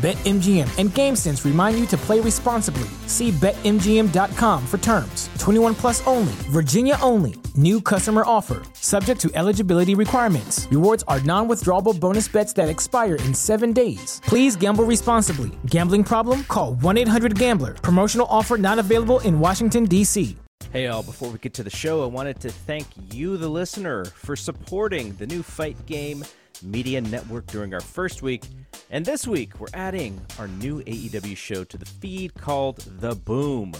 [0.00, 2.88] BetMGM and GameSense remind you to play responsibly.
[3.06, 5.28] See BetMGM.com for terms.
[5.38, 7.34] 21 plus only, Virginia only.
[7.54, 10.66] New customer offer, subject to eligibility requirements.
[10.70, 14.22] Rewards are non withdrawable bonus bets that expire in seven days.
[14.24, 15.50] Please gamble responsibly.
[15.66, 16.44] Gambling problem?
[16.44, 17.74] Call 1 800 Gambler.
[17.74, 20.34] Promotional offer not available in Washington, D.C.
[20.72, 24.04] Hey, all, before we get to the show, I wanted to thank you, the listener,
[24.06, 26.24] for supporting the new Fight Game
[26.62, 28.44] Media Network during our first week.
[28.90, 33.72] And this week, we're adding our new AEW show to the feed called The Boom.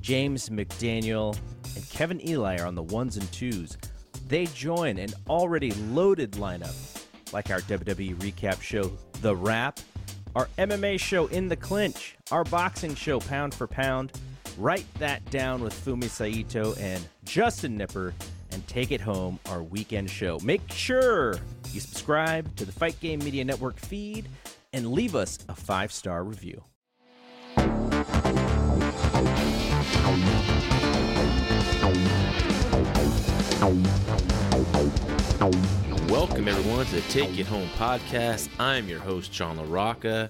[0.00, 1.38] James McDaniel
[1.76, 3.76] and Kevin Ely are on the ones and twos.
[4.28, 6.74] They join an already loaded lineup,
[7.32, 9.78] like our WWE recap show, The Wrap,
[10.34, 14.12] our MMA show, In the Clinch, our boxing show, Pound for Pound.
[14.58, 18.14] Write that down with Fumi Saito and Justin Nipper
[18.52, 20.38] and take it home our weekend show.
[20.42, 21.38] Make sure
[21.72, 24.26] you subscribe to the Fight Game Media Network feed
[24.72, 26.62] and leave us a five star review.
[36.08, 38.48] Welcome, everyone, to the Take It Home podcast.
[38.58, 40.28] I'm your host, John LaRocca.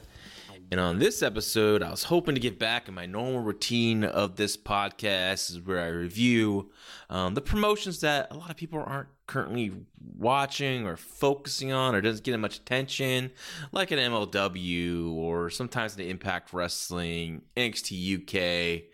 [0.73, 4.37] And on this episode, I was hoping to get back in my normal routine of
[4.37, 6.70] this podcast, is where I review
[7.11, 9.70] um, the promotions that a lot of people aren't currently
[10.17, 13.33] watching or focusing on or doesn't get much attention,
[13.70, 18.87] like an MLW or sometimes the Impact Wrestling, NXT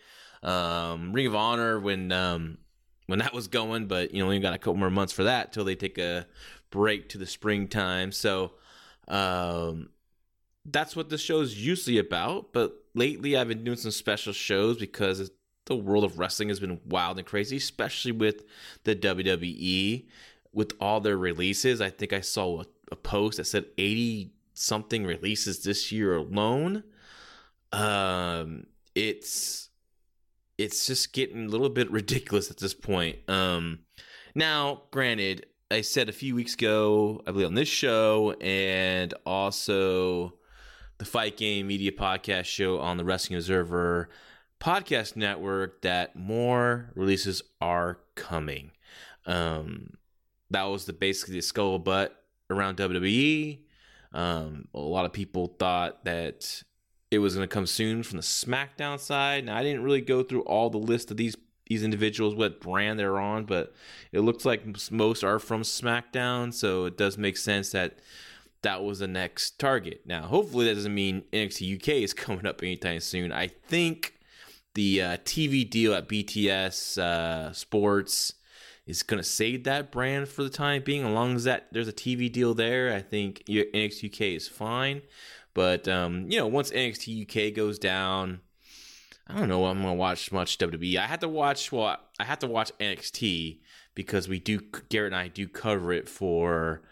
[0.43, 2.59] UK, um, Ring of Honor when um,
[3.07, 5.53] when that was going, but you know, we got a couple more months for that
[5.53, 6.27] till they take a
[6.71, 8.11] break to the springtime.
[8.11, 8.55] So
[9.07, 9.91] um,
[10.65, 12.53] that's what the show is usually about.
[12.53, 15.31] But lately, I've been doing some special shows because
[15.67, 18.45] the world of wrestling has been wild and crazy, especially with
[18.85, 20.07] the WWE
[20.53, 21.81] with all their releases.
[21.81, 26.85] I think I saw a, a post that said 80 something releases this year alone.
[27.73, 29.69] Um, it's
[30.57, 33.19] it's just getting a little bit ridiculous at this point.
[33.29, 33.81] Um,
[34.35, 40.35] now, granted, I said a few weeks ago, I believe on this show, and also
[40.99, 44.09] the Fight Game Media Podcast show on the Wrestling Observer
[44.61, 48.73] Podcast Network, that more releases are coming.
[49.25, 49.95] Um,
[50.51, 52.21] that was the basically the skull butt
[52.51, 53.61] around WWE.
[54.13, 56.63] Um, a lot of people thought that
[57.11, 59.45] it was going to come soon from the SmackDown side.
[59.45, 61.37] Now I didn't really go through all the list of these
[61.69, 63.75] these individuals, what brand they're on, but
[64.11, 67.99] it looks like most are from SmackDown, so it does make sense that
[68.63, 70.03] that was the next target.
[70.05, 73.33] Now, hopefully, that doesn't mean NXT UK is coming up anytime soon.
[73.33, 74.15] I think
[74.75, 78.35] the uh, TV deal at BTS uh, Sports
[78.87, 81.05] is going to save that brand for the time being.
[81.05, 85.03] As long as that there's a TV deal there, I think NXT UK is fine.
[85.55, 88.41] But um, you know, once NXT UK goes down,
[89.27, 89.67] I don't know.
[89.67, 90.97] I'm gonna watch much WWE.
[90.97, 93.61] I had to watch well, I had to watch NXT
[93.95, 96.83] because we do Garrett and I do cover it for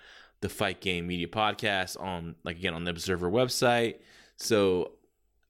[0.40, 3.96] the Fight Game Media podcast on like again on the Observer website.
[4.36, 4.92] So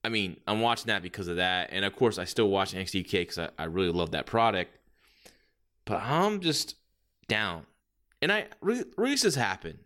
[0.03, 3.05] I mean, I'm watching that because of that, and of course, I still watch NXT
[3.05, 4.77] UK because I, I really love that product.
[5.85, 6.75] But I'm just
[7.27, 7.65] down,
[8.21, 9.79] and I re- releases happen,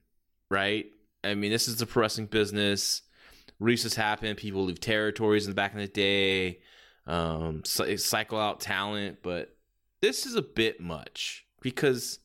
[0.50, 0.88] right?
[1.24, 3.04] I mean, this is the wrestling business
[3.62, 4.36] releases happen.
[4.36, 6.60] People leave territories in the back in the day,
[7.08, 9.56] um, cycle out talent, but
[10.02, 12.20] this is a bit much because,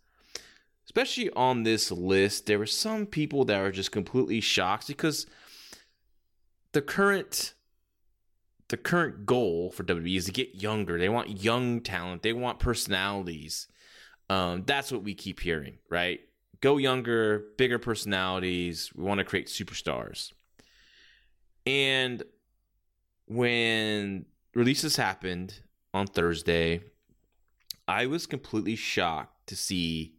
[0.87, 5.27] especially on this list, there were some people that are just completely shocked because
[6.73, 7.55] the current
[8.69, 10.99] the current goal for WWE is to get younger.
[10.99, 12.23] They want young talent.
[12.23, 13.69] They want personalities.
[14.29, 16.19] Um, that's what we keep hearing, right?
[16.61, 18.91] Go younger, bigger personalities.
[18.93, 20.33] We want to create superstars.
[21.65, 22.25] And
[23.27, 25.61] when releases happened
[25.95, 26.81] on Thursday,
[27.87, 30.16] I was completely shocked to see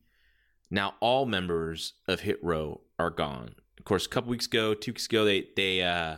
[0.70, 3.56] now all members of Hit Row are gone.
[3.78, 6.18] Of course, a couple weeks ago, two weeks ago, they they uh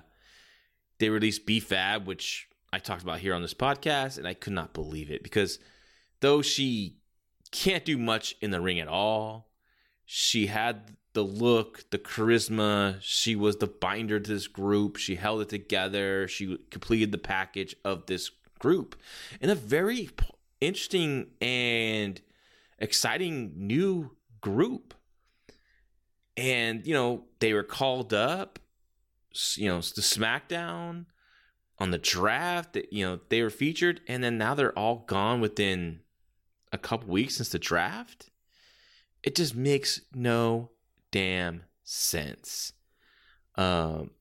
[0.99, 4.53] they released B Fab, which I talked about here on this podcast, and I could
[4.53, 5.59] not believe it because
[6.19, 6.97] though she
[7.51, 9.49] can't do much in the ring at all,
[10.05, 12.97] she had the look, the charisma.
[13.01, 14.97] She was the binder to this group.
[14.97, 16.27] She held it together.
[16.27, 18.29] She completed the package of this
[18.59, 18.95] group
[19.41, 20.09] in a very
[20.61, 22.21] interesting and
[22.77, 24.93] exciting new group.
[26.37, 28.59] And, you know, they were called up,
[29.55, 31.05] you know, the SmackDown
[31.77, 34.01] on the draft you know, they were featured.
[34.07, 36.01] And then now they're all gone within
[36.71, 38.29] a couple weeks since the draft.
[39.23, 40.71] It just makes no
[41.11, 42.73] damn sense.
[43.55, 44.11] Um,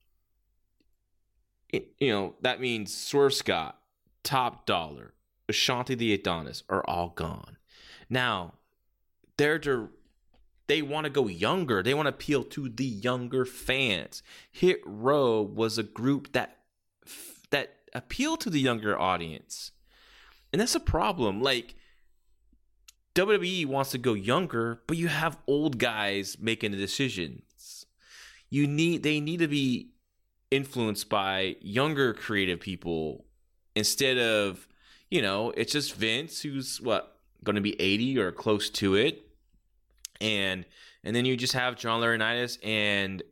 [1.69, 3.79] it, you know, that means Swerve Scott,
[4.23, 5.13] Top Dollar,
[5.47, 7.57] Ashante the Adonis are all gone.
[8.09, 8.55] Now,
[9.37, 9.89] they're to,
[10.69, 11.81] they want to go younger.
[11.81, 14.21] They want to appeal to the younger fans.
[14.51, 16.59] Hit Row was a group that
[17.49, 19.71] that appealed to the younger audience.
[20.53, 21.41] And that's a problem.
[21.41, 21.75] Like
[23.15, 27.87] WWE wants to go younger, but you have old guys making the decisions.
[28.51, 29.93] You need they need to be
[30.51, 33.25] influenced by younger creative people
[33.75, 34.67] instead of,
[35.09, 39.28] you know, it's just Vince who's what going to be 80 or close to it.
[40.21, 40.65] And
[41.03, 43.23] and then you just have John Laurinaitis and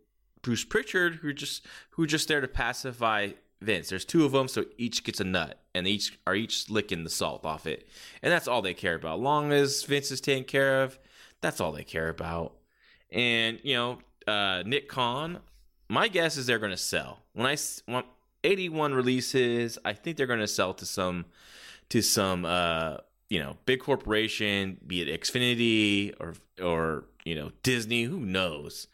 [0.42, 3.30] Bruce Pritchard who just who are just there to pacify
[3.62, 3.90] Vince.
[3.90, 7.10] There's two of them, so each gets a nut, and each are each licking the
[7.10, 7.88] salt off it,
[8.22, 9.20] and that's all they care about.
[9.20, 10.98] Long as Vince is taken care of,
[11.42, 12.54] that's all they care about.
[13.12, 15.40] And you know, uh, Nick Khan,
[15.90, 17.58] my guess is they're going to sell when I
[17.88, 18.06] want
[18.44, 19.78] 81 releases.
[19.84, 21.26] I think they're going to sell to some
[21.90, 22.98] to some uh,
[23.30, 28.88] you know big corporation, be it Xfinity or or you know Disney, who knows.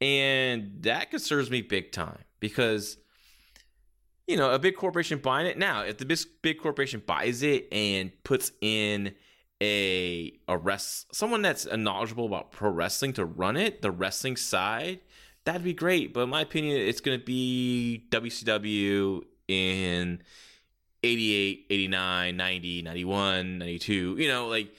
[0.00, 2.96] And that concerns me big time because
[4.26, 5.58] you know, a big corporation buying it.
[5.58, 9.14] Now, if the big, big corporation buys it and puts in
[9.62, 15.00] a a rest someone that's knowledgeable about pro wrestling to run it, the wrestling side,
[15.44, 16.14] that'd be great.
[16.14, 20.22] But in my opinion, it's going to be WCW in
[21.02, 24.74] 88, 89, 90, 91, 92, you know, like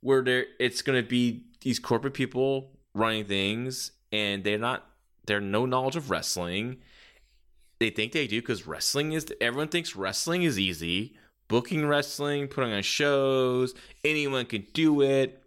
[0.00, 4.86] where there it's going to be these corporate people running things and they're not
[5.26, 6.76] they're no knowledge of wrestling
[7.78, 11.16] they think they do because wrestling is everyone thinks wrestling is easy.
[11.48, 13.74] Booking wrestling, putting on shows,
[14.04, 15.42] anyone can do it.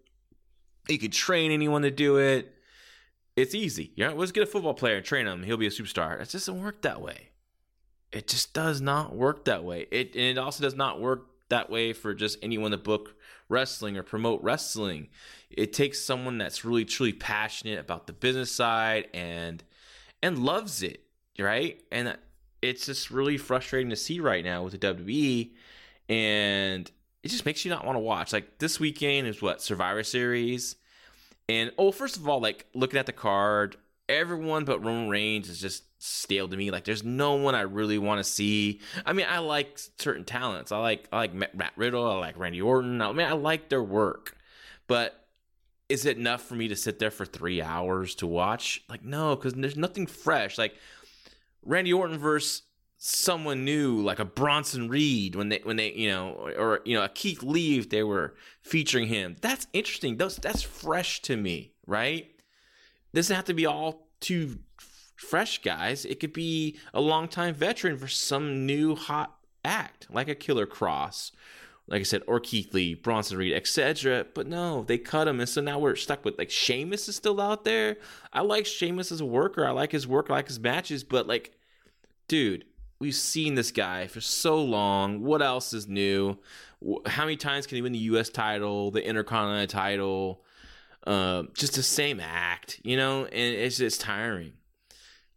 [0.87, 2.53] You can train anyone to do it.
[3.35, 3.91] It's easy.
[3.95, 5.43] You know, let's get a football player and train him.
[5.43, 6.21] He'll be a superstar.
[6.21, 7.29] It doesn't work that way.
[8.11, 9.87] It just does not work that way.
[9.91, 13.15] It and it also does not work that way for just anyone to book
[13.49, 15.07] wrestling or promote wrestling.
[15.49, 19.63] It takes someone that's really truly passionate about the business side and
[20.21, 21.03] and loves it,
[21.39, 21.81] right?
[21.91, 22.17] And
[22.61, 25.51] it's just really frustrating to see right now with the WWE,
[26.09, 26.89] and
[27.23, 28.33] it just makes you not want to watch.
[28.33, 30.75] Like this weekend is what Survivor Series,
[31.47, 33.77] and oh, first of all, like looking at the card,
[34.09, 36.71] everyone but Roman Reigns is just stale to me.
[36.71, 38.79] Like there's no one I really want to see.
[39.05, 40.71] I mean, I like certain talents.
[40.71, 42.09] I like I like Matt Riddle.
[42.09, 43.01] I like Randy Orton.
[43.01, 44.37] I mean, I like their work,
[44.87, 45.27] but
[45.89, 48.83] is it enough for me to sit there for three hours to watch?
[48.89, 50.57] Like no, because there's nothing fresh.
[50.57, 50.75] Like
[51.63, 52.63] Randy Orton versus
[52.99, 57.03] someone new like a Bronson Reed when they when they you know or you know
[57.03, 59.35] a Keith Lee if they were featuring him.
[59.41, 60.17] That's interesting.
[60.17, 62.27] Those that's fresh to me, right?
[63.13, 64.59] Doesn't have to be all too
[65.17, 66.05] fresh guys.
[66.05, 71.31] It could be a longtime veteran for some new hot act like a Killer Kross,
[71.87, 74.25] Like I said, or Keith Lee, Bronson Reed, etc.
[74.33, 77.41] But no, they cut him, and so now we're stuck with like Sheamus is still
[77.41, 77.97] out there.
[78.31, 79.65] I like Sheamus as a worker.
[79.65, 80.29] I like his work.
[80.29, 81.03] I like his matches.
[81.03, 81.53] But like
[82.27, 82.65] dude,
[82.99, 85.23] we've seen this guy for so long.
[85.23, 86.37] What else is new?
[87.05, 88.29] How many times can he win the U.S.
[88.29, 90.43] title, the Intercontinental title?
[91.05, 94.53] Uh, just the same act, you know, and it's just tiring.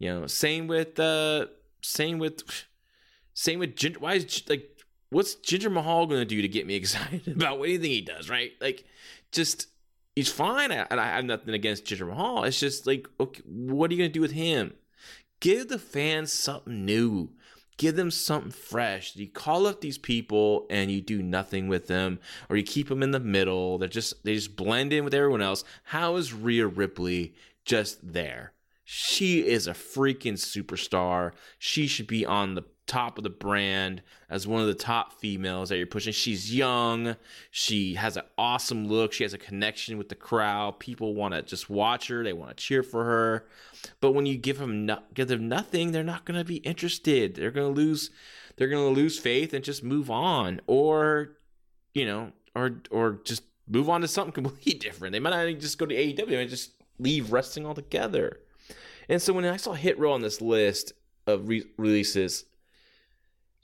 [0.01, 1.47] You know, same with uh,
[1.83, 2.43] same with
[3.35, 3.99] same with Jinder.
[3.99, 8.01] Why is like what's Jinder Mahal to do to get me excited about anything he
[8.01, 8.29] does?
[8.29, 8.85] Right, like
[9.31, 9.69] just
[10.17, 12.45] he's fine, and I have nothing against Jinder Mahal.
[12.45, 14.73] It's just like, okay, what are you to do with him?
[15.39, 17.31] Give the fans something new.
[17.77, 19.17] Give them something fresh.
[19.17, 23.03] You call up these people and you do nothing with them, or you keep them
[23.03, 23.77] in the middle.
[23.77, 25.63] They're just they just blend in with everyone else.
[25.85, 27.35] How is Rhea Ripley
[27.67, 28.55] just there?
[28.93, 31.31] She is a freaking superstar.
[31.61, 35.69] She should be on the top of the brand as one of the top females
[35.69, 36.13] that you're pushing.
[36.13, 37.15] She's young.
[37.53, 39.13] She has an awesome look.
[39.13, 40.81] She has a connection with the crowd.
[40.81, 42.25] People want to just watch her.
[42.25, 43.47] They want to cheer for her.
[44.01, 47.37] But when you give them no, give them nothing, they're not going to be interested.
[47.37, 48.11] They're going to lose
[48.57, 51.37] they're going to lose faith and just move on or
[51.95, 55.13] you know, or or just move on to something completely different.
[55.13, 56.41] They might not even just go to AEW.
[56.41, 58.41] and just leave wrestling altogether.
[59.11, 60.93] And so when I saw Hit Row on this list
[61.27, 62.45] of re- releases,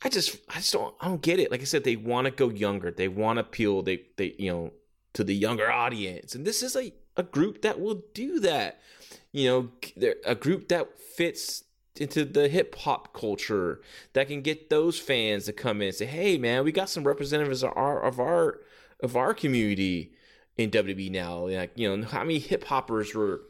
[0.02, 1.52] I just I just don't I don't get it.
[1.52, 2.90] Like I said, they want to go younger.
[2.90, 4.72] They want to appeal they they you know
[5.14, 8.80] to the younger audience, and this is a a group that will do that.
[9.30, 11.62] You know, they're a group that fits
[11.94, 13.80] into the hip hop culture
[14.14, 17.04] that can get those fans to come in and say, "Hey, man, we got some
[17.04, 18.62] representatives of our of our
[18.98, 20.12] of our community
[20.56, 23.42] in WWE now." Like, you know, how many hip hoppers were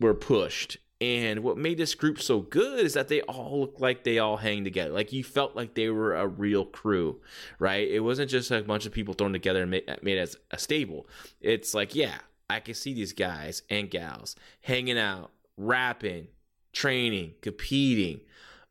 [0.00, 4.02] were pushed, and what made this group so good is that they all look like
[4.02, 4.92] they all hang together.
[4.92, 7.20] Like you felt like they were a real crew,
[7.58, 7.86] right?
[7.86, 11.06] It wasn't just a bunch of people thrown together and made, made as a stable.
[11.40, 16.28] It's like, yeah, I can see these guys and gals hanging out, rapping,
[16.72, 18.20] training, competing.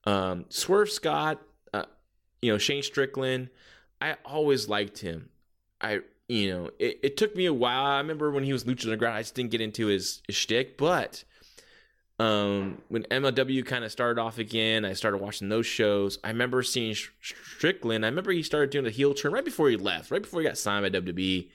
[0.06, 1.42] Um, Swerve Scott,
[1.74, 1.84] uh,
[2.42, 3.50] you know, Shane Strickland,
[4.02, 5.30] I always liked him.
[5.80, 7.86] I, you know, it, it took me a while.
[7.86, 10.76] I remember when he was Lucha Underground, I just didn't get into his, his shtick,
[10.76, 11.24] but
[12.20, 16.18] um, when MLW kind of started off again, I started watching those shows.
[16.24, 18.06] I remember seeing Strickland.
[18.06, 20.48] I remember he started doing the heel turn right before he left, right before he
[20.48, 21.50] got signed by WWE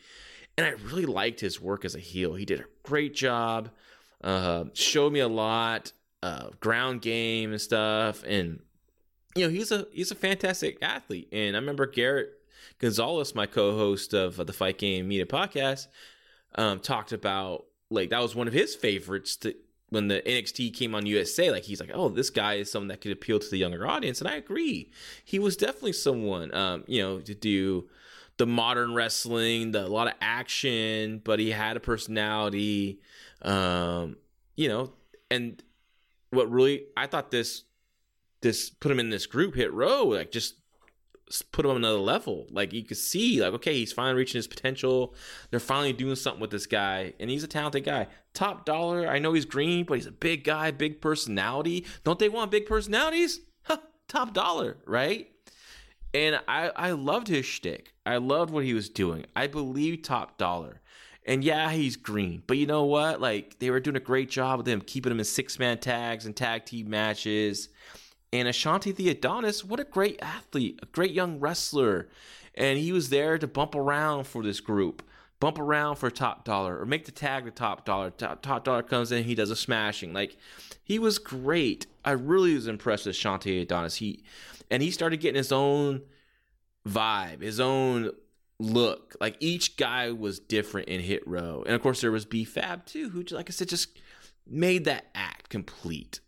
[0.60, 2.34] and I really liked his work as a heel.
[2.34, 3.70] He did a great job.
[4.22, 8.60] Uh, showed me a lot, uh, ground game and stuff, and
[9.34, 11.28] you know he's a he's a fantastic athlete.
[11.32, 12.32] And I remember Garrett
[12.78, 15.86] Gonzalez, my co-host of the Fight Game Media podcast,
[16.56, 19.54] um, talked about like that was one of his favorites to,
[19.90, 21.50] when the NXT came on USA.
[21.50, 24.20] Like he's like, oh, this guy is someone that could appeal to the younger audience,
[24.20, 24.90] and I agree.
[25.24, 27.88] He was definitely someone, um, you know, to do
[28.38, 33.00] the modern wrestling, the a lot of action, but he had a personality.
[33.42, 34.16] Um,
[34.56, 34.92] you know,
[35.30, 35.62] and
[36.30, 37.64] what really I thought this
[38.40, 40.54] this put him in this group hit row like just
[41.52, 42.46] put him on another level.
[42.50, 45.14] Like you could see, like okay, he's finally reaching his potential.
[45.50, 48.08] They're finally doing something with this guy, and he's a talented guy.
[48.34, 49.08] Top dollar.
[49.08, 51.86] I know he's green, but he's a big guy, big personality.
[52.04, 53.40] Don't they want big personalities?
[54.08, 55.28] Top dollar, right?
[56.12, 57.92] And I, I loved his shtick.
[58.04, 59.26] I loved what he was doing.
[59.36, 60.80] I believe top dollar.
[61.24, 62.42] And yeah, he's green.
[62.46, 63.20] But you know what?
[63.20, 66.26] Like they were doing a great job with him, keeping him in six man tags
[66.26, 67.68] and tag team matches.
[68.32, 72.08] And Ashante the Adonis, what a great athlete, a great young wrestler.
[72.54, 75.02] And he was there to bump around for this group,
[75.40, 78.10] bump around for top dollar, or make the tag the top dollar.
[78.10, 80.12] Top, top dollar comes in, he does a smashing.
[80.12, 80.36] Like
[80.82, 81.86] he was great.
[82.04, 83.96] I really was impressed with Ashante Adonis.
[83.96, 84.22] He
[84.70, 86.02] and he started getting his own
[86.88, 88.10] vibe, his own
[88.58, 89.16] look.
[89.20, 92.86] Like each guy was different in Hit Row, and of course there was B Fab
[92.86, 93.98] too, who, like I said, just
[94.46, 96.20] made that act complete.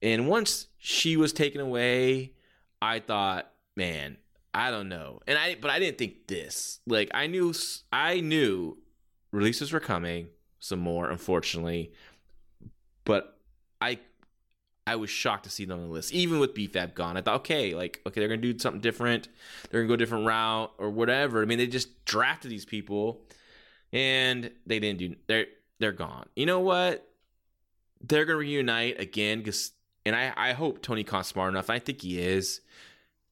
[0.00, 2.32] And once she was taken away,
[2.82, 4.16] I thought, man,
[4.52, 5.20] I don't know.
[5.28, 6.80] And I, but I didn't think this.
[6.88, 7.54] Like I knew,
[7.92, 8.76] I knew
[9.30, 10.26] releases were coming,
[10.58, 11.92] some more, unfortunately.
[13.04, 13.38] But
[13.80, 14.00] I
[14.88, 17.16] I was shocked to see them on the list, even with BFAB gone.
[17.16, 19.28] I thought, okay, like, okay, they're gonna do something different.
[19.70, 21.42] They're gonna go a different route or whatever.
[21.42, 23.22] I mean, they just drafted these people,
[23.92, 25.14] and they didn't do.
[25.28, 25.46] They're
[25.78, 26.26] they're gone.
[26.34, 27.08] You know what?
[28.00, 29.70] They're gonna reunite again because,
[30.04, 31.70] and I I hope Tony Khan's smart enough.
[31.70, 32.60] I think he is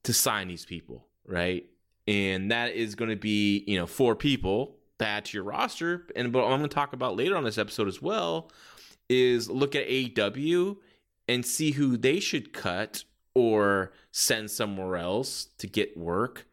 [0.04, 1.64] to sign these people, right?
[2.08, 6.06] And that is going to be you know four people that to your roster.
[6.14, 8.50] And what I'm going to talk about later on this episode as well
[9.08, 10.76] is look at AEW
[11.26, 16.46] and see who they should cut or send somewhere else to get work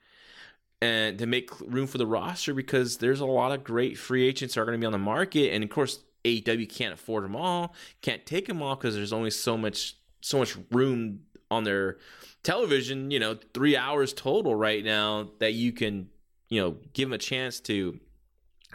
[0.81, 4.53] and to make room for the roster because there's a lot of great free agents
[4.53, 7.35] that are going to be on the market and of course AEW can't afford them
[7.35, 11.97] all can't take them all because there's only so much so much room on their
[12.43, 16.09] television you know three hours total right now that you can
[16.49, 17.99] you know give them a chance to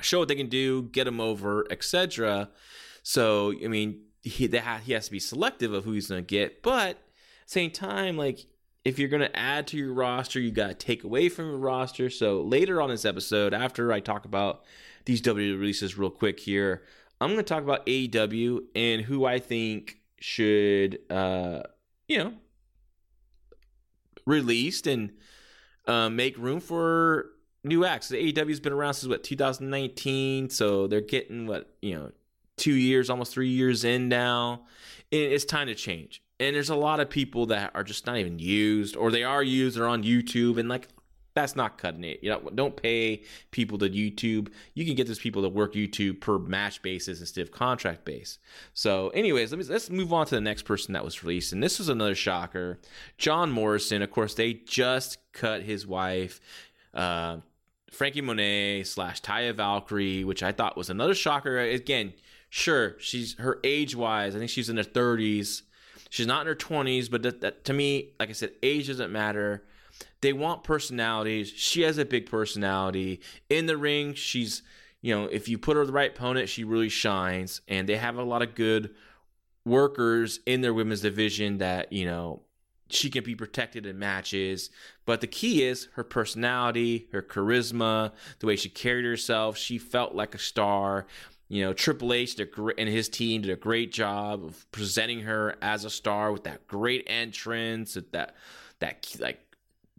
[0.00, 2.48] show what they can do get them over etc
[3.02, 4.48] so i mean he
[4.84, 6.62] he has to be selective of who he's going to get.
[6.62, 6.98] But
[7.46, 8.46] same time, like
[8.84, 11.58] if you're going to add to your roster, you got to take away from your
[11.58, 12.08] roster.
[12.08, 14.64] So later on this episode, after I talk about
[15.04, 16.82] these W releases real quick here,
[17.20, 21.62] I'm going to talk about AEW and who I think should, uh,
[22.08, 22.32] you know,
[24.26, 25.12] released and
[25.86, 27.30] uh, make room for
[27.64, 28.08] new acts.
[28.08, 32.12] The AEW's been around since what 2019, so they're getting what you know
[32.56, 34.64] two years, almost three years in now.
[35.10, 36.22] And it's time to change.
[36.40, 39.42] And there's a lot of people that are just not even used, or they are
[39.42, 40.88] used, they're on YouTube, and like
[41.34, 42.20] that's not cutting it.
[42.22, 44.48] You know, don't pay people to YouTube.
[44.74, 48.38] You can get those people to work YouTube per match basis instead of contract base.
[48.74, 51.62] So, anyways, let me let's move on to the next person that was released, and
[51.62, 52.80] this was another shocker.
[53.18, 56.40] John Morrison, of course, they just cut his wife.
[56.92, 57.38] Uh,
[57.90, 61.58] Franky Monet slash Taya Valkyrie, which I thought was another shocker.
[61.58, 62.14] Again,
[62.48, 65.62] sure, she's her age wise, I think she's in her 30s.
[66.08, 69.10] She's not in her 20s, but that, that, to me, like I said, age doesn't
[69.10, 69.64] matter.
[70.22, 71.52] They want personalities.
[71.54, 73.20] She has a big personality.
[73.50, 74.62] In the ring, she's,
[75.02, 77.60] you know, if you put her the right opponent, she really shines.
[77.68, 78.94] And they have a lot of good
[79.64, 82.42] workers in their women's division that, you know,
[82.88, 84.70] she can be protected in matches.
[85.06, 89.56] But the key is her personality, her charisma, the way she carried herself.
[89.56, 91.06] She felt like a star.
[91.48, 92.38] You know, Triple H
[92.78, 96.66] and his team did a great job of presenting her as a star with that
[96.66, 98.34] great entrance, that
[98.78, 99.40] that like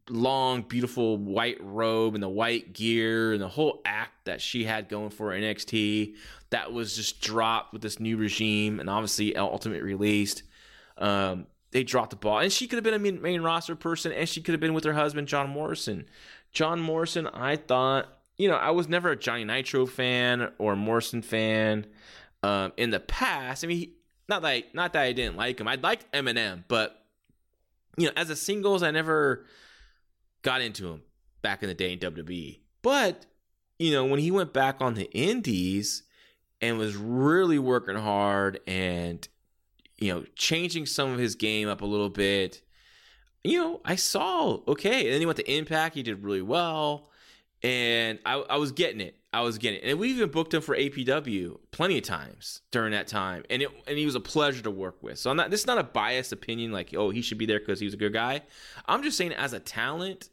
[0.10, 4.90] long, beautiful white robe and the white gear and the whole act that she had
[4.90, 6.16] going for NXT.
[6.50, 10.44] That was just dropped with this new regime and obviously Ultimate released.
[10.98, 14.12] Um, they dropped the ball, and she could have been a main, main roster person,
[14.12, 16.06] and she could have been with her husband John Morrison.
[16.52, 18.08] John Morrison, I thought,
[18.38, 21.88] you know, I was never a Johnny Nitro fan or Morrison fan.
[22.44, 23.94] Um, in the past, I mean, he,
[24.30, 25.68] not I, not that I didn't like him.
[25.68, 27.04] I liked MNM, but
[27.98, 29.46] you know, as a singles, I never
[30.44, 31.02] got into him
[31.42, 32.60] back in the day in WWE.
[32.82, 33.26] But,
[33.80, 36.04] you know, when he went back on the indies
[36.62, 39.28] and was really working hard and,
[39.98, 42.62] you know, changing some of his game up a little bit,
[43.44, 45.06] you know, I saw, okay.
[45.06, 45.96] And then he went to Impact.
[45.96, 47.10] He did really well.
[47.62, 49.16] And I, I was getting it.
[49.32, 49.90] I was getting it.
[49.90, 53.44] And we even booked him for APW plenty of times during that time.
[53.50, 55.18] And it and he was a pleasure to work with.
[55.18, 57.60] So I'm not this is not a biased opinion like, oh, he should be there
[57.60, 58.42] because he was a good guy.
[58.86, 60.30] I'm just saying as a talent,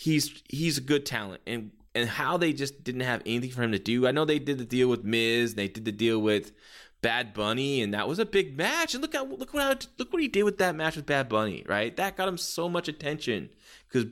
[0.00, 3.72] he's he's a good talent and and how they just didn't have anything for him
[3.72, 4.06] to do.
[4.06, 6.52] I know they did the deal with Miz, they did the deal with
[7.02, 8.94] Bad Bunny, and that was a big match.
[8.94, 11.64] And look how look what look what he did with that match with Bad Bunny,
[11.68, 11.94] right?
[11.96, 13.50] That got him so much attention
[13.88, 14.06] because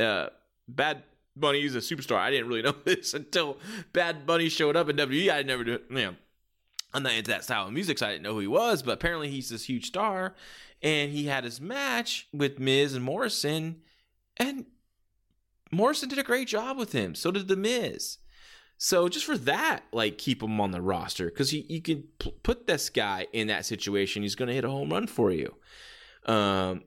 [0.00, 0.30] uh,
[0.68, 1.02] Bad
[1.36, 2.16] Bunny is a superstar.
[2.16, 3.58] I didn't really know this until
[3.92, 5.30] Bad Bunny showed up in WWE.
[5.30, 6.14] I never do, you know,
[6.94, 8.82] I'm not into that style of music, so I didn't know who he was.
[8.82, 10.34] But apparently, he's this huge star,
[10.80, 13.82] and he had his match with Miz and Morrison,
[14.38, 14.64] and
[15.70, 17.14] Morrison did a great job with him.
[17.14, 18.18] So did The Miz.
[18.78, 22.66] So just for that, like keep him on the roster because you can p- put
[22.66, 24.22] this guy in that situation.
[24.22, 25.54] He's going to hit a home run for you.
[26.26, 26.82] Um,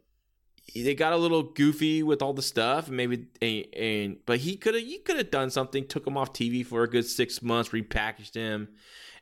[0.75, 4.75] they got a little goofy with all the stuff, maybe and, and but he could
[4.75, 5.87] have he could have done something.
[5.87, 8.69] Took him off TV for a good six months, repackaged him,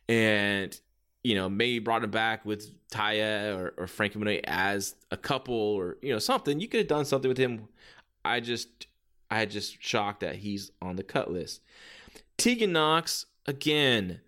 [0.09, 0.77] and
[1.23, 5.55] you know maybe brought him back with Taya or, or Franky Monet as a couple
[5.55, 6.59] or you know something.
[6.59, 7.69] You could have done something with him.
[8.25, 8.86] I just
[9.29, 11.61] I just shocked that he's on the cut list.
[12.37, 14.21] Tegan Nox, again,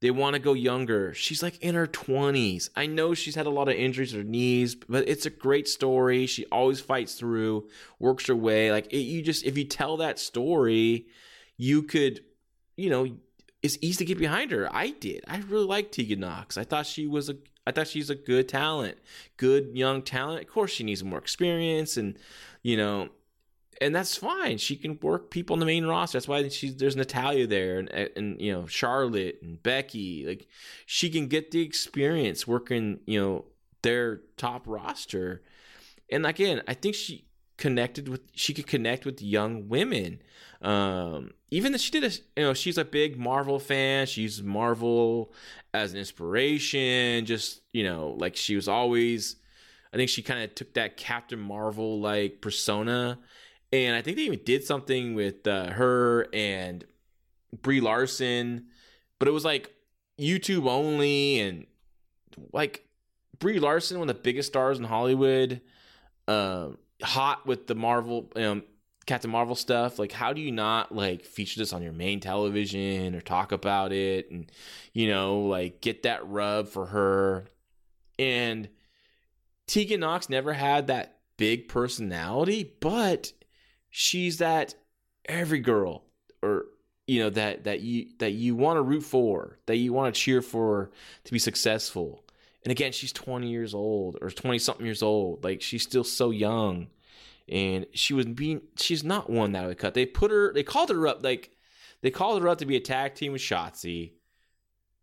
[0.00, 1.12] they want to go younger.
[1.12, 2.70] She's like in her 20s.
[2.74, 5.68] I know she's had a lot of injuries to her knees, but it's a great
[5.68, 6.26] story.
[6.26, 8.72] She always fights through, works her way.
[8.72, 11.06] Like it, you just if you tell that story,
[11.58, 12.20] you could,
[12.76, 13.08] you know,
[13.62, 14.74] it's easy to get behind her.
[14.74, 15.22] I did.
[15.28, 16.56] I really like Tegan Nox.
[16.56, 18.96] I thought she was a I thought she's a good talent,
[19.36, 20.42] good young talent.
[20.42, 22.18] Of course, she needs more experience and
[22.62, 23.10] you know,
[23.80, 24.58] and that's fine.
[24.58, 26.16] She can work people on the main roster.
[26.16, 30.26] That's why she's there's Natalya there, and and you know Charlotte and Becky.
[30.26, 30.46] Like
[30.86, 33.44] she can get the experience working, you know,
[33.82, 35.42] their top roster.
[36.10, 37.24] And again, I think she
[37.56, 40.20] connected with she could connect with young women.
[40.60, 44.06] Um, even that she did a you know she's a big Marvel fan.
[44.06, 45.32] She's Marvel
[45.72, 47.24] as an inspiration.
[47.24, 49.36] Just you know like she was always.
[49.92, 53.18] I think she kind of took that Captain Marvel like persona
[53.72, 56.84] and I think they even did something with uh, her and
[57.62, 58.66] Brie Larson,
[59.18, 59.72] but it was like
[60.18, 61.66] YouTube only and
[62.52, 62.84] like
[63.38, 65.60] Brie Larson, one of the biggest stars in Hollywood,
[66.28, 66.68] uh,
[67.02, 68.62] hot with the Marvel, um,
[69.06, 69.98] Captain Marvel stuff.
[69.98, 73.92] Like, how do you not like feature this on your main television or talk about
[73.92, 74.50] it and
[74.92, 77.46] you know like get that rub for her?
[78.18, 78.68] And
[79.66, 83.32] Tegan Nox never had that big personality, but
[83.90, 84.74] she's that
[85.26, 86.04] every girl
[86.42, 86.66] or
[87.06, 90.20] you know that that you that you want to root for, that you want to
[90.20, 90.90] cheer for
[91.24, 92.24] to be successful.
[92.62, 95.42] And again, she's 20 years old or 20 something years old.
[95.42, 96.88] Like she's still so young.
[97.48, 99.94] And she was being she's not one that would cut.
[99.94, 101.50] They put her they called her up like
[102.00, 104.12] they called her up to be a tag team with Shotzi.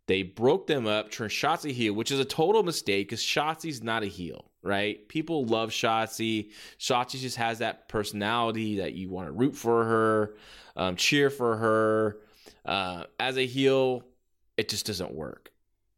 [0.08, 4.04] They broke them up, turned Shotzi heel, which is a total mistake because Shotzi's not
[4.04, 5.08] a heel, right?
[5.08, 6.52] People love Shotzi.
[6.78, 10.36] Shotzi just has that personality that you want to root for her,
[10.76, 12.18] um, cheer for her.
[12.66, 14.04] Uh, as a heel,
[14.58, 15.52] it just doesn't work,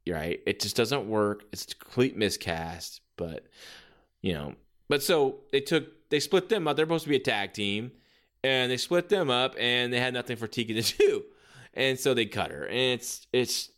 [0.08, 0.40] right?
[0.46, 1.44] It just doesn't work.
[1.52, 3.48] It's a complete miscast, but
[4.22, 4.54] you know.
[4.88, 6.78] But so they took they split them up.
[6.78, 7.92] They're supposed to be a tag team,
[8.44, 11.24] and they split them up, and they had nothing for Tegan to do,
[11.74, 13.72] and so they cut her, and it's it's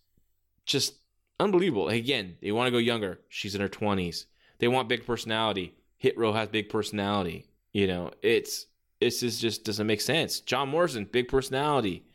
[0.66, 0.96] just
[1.40, 1.88] unbelievable.
[1.88, 3.20] Again, they want to go younger.
[3.30, 4.26] She's in her twenties.
[4.62, 5.74] They want big personality.
[5.98, 7.48] Hit Row has big personality.
[7.74, 8.68] You know, it's
[9.00, 10.40] this is just doesn't make sense.
[10.40, 12.06] John Morrison, big personality.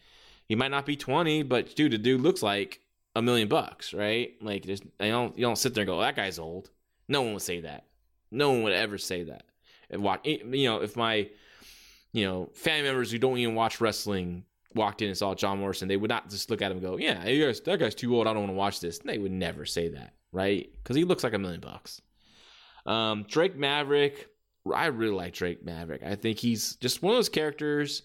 [0.48, 2.80] He might not be twenty, but dude, the dude looks like
[3.16, 4.34] a million bucks, right?
[4.40, 6.70] Like, just I don't you don't sit there and go, that guy's old.
[7.08, 7.84] No one would say that.
[8.30, 9.44] No one would ever say that.
[9.90, 11.28] And watch, eh, you know, if my,
[12.12, 15.88] you know, family members who don't even watch wrestling walked in and saw John Morrison,
[15.88, 18.28] they would not just look at him and go, "Yeah, that guy's too old.
[18.28, 20.70] I don't want to watch this." They would never say that, right?
[20.76, 22.00] Because he looks like a million bucks.
[22.86, 24.28] Um, Drake Maverick,
[24.72, 26.02] I really like Drake Maverick.
[26.02, 28.02] I think he's just one of those characters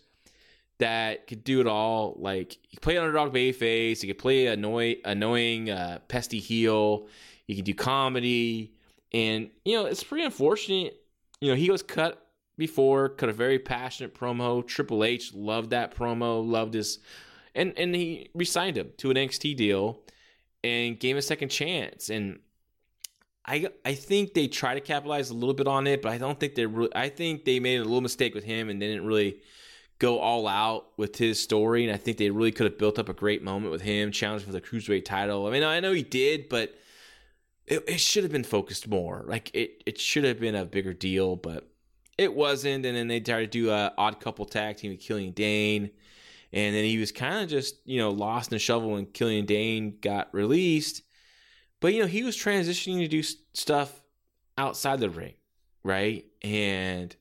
[0.79, 2.15] that could do it all.
[2.19, 7.07] Like he could play underdog face, he could play annoy, annoying, uh, pesty heel.
[7.45, 8.73] He can do comedy,
[9.13, 11.01] and you know it's pretty unfortunate.
[11.39, 14.65] You know he was cut before, cut a very passionate promo.
[14.65, 16.99] Triple H loved that promo, loved his,
[17.53, 19.99] and and he resigned him to an NXT deal,
[20.63, 22.09] and gave him a second chance.
[22.09, 22.39] And
[23.45, 26.39] I I think they try to capitalize a little bit on it, but I don't
[26.39, 26.95] think they really.
[26.95, 29.41] I think they made a little mistake with him and didn't really
[29.99, 31.84] go all out with his story.
[31.86, 34.47] And I think they really could have built up a great moment with him, challenging
[34.47, 35.47] for the cruiserweight title.
[35.47, 36.73] I mean, I know he did, but
[37.67, 39.23] it, it should have been focused more.
[39.27, 41.67] Like it it should have been a bigger deal, but
[42.17, 42.86] it wasn't.
[42.86, 45.91] And then they tried to do a odd couple tag team with Killian Dain.
[46.54, 49.45] And then he was kind of just, you know, lost in the shovel when Killian
[49.45, 51.01] Dain got released.
[51.81, 54.01] But, you know, he was transitioning to do stuff
[54.57, 55.33] outside the ring,
[55.83, 56.25] right?
[56.41, 57.13] And,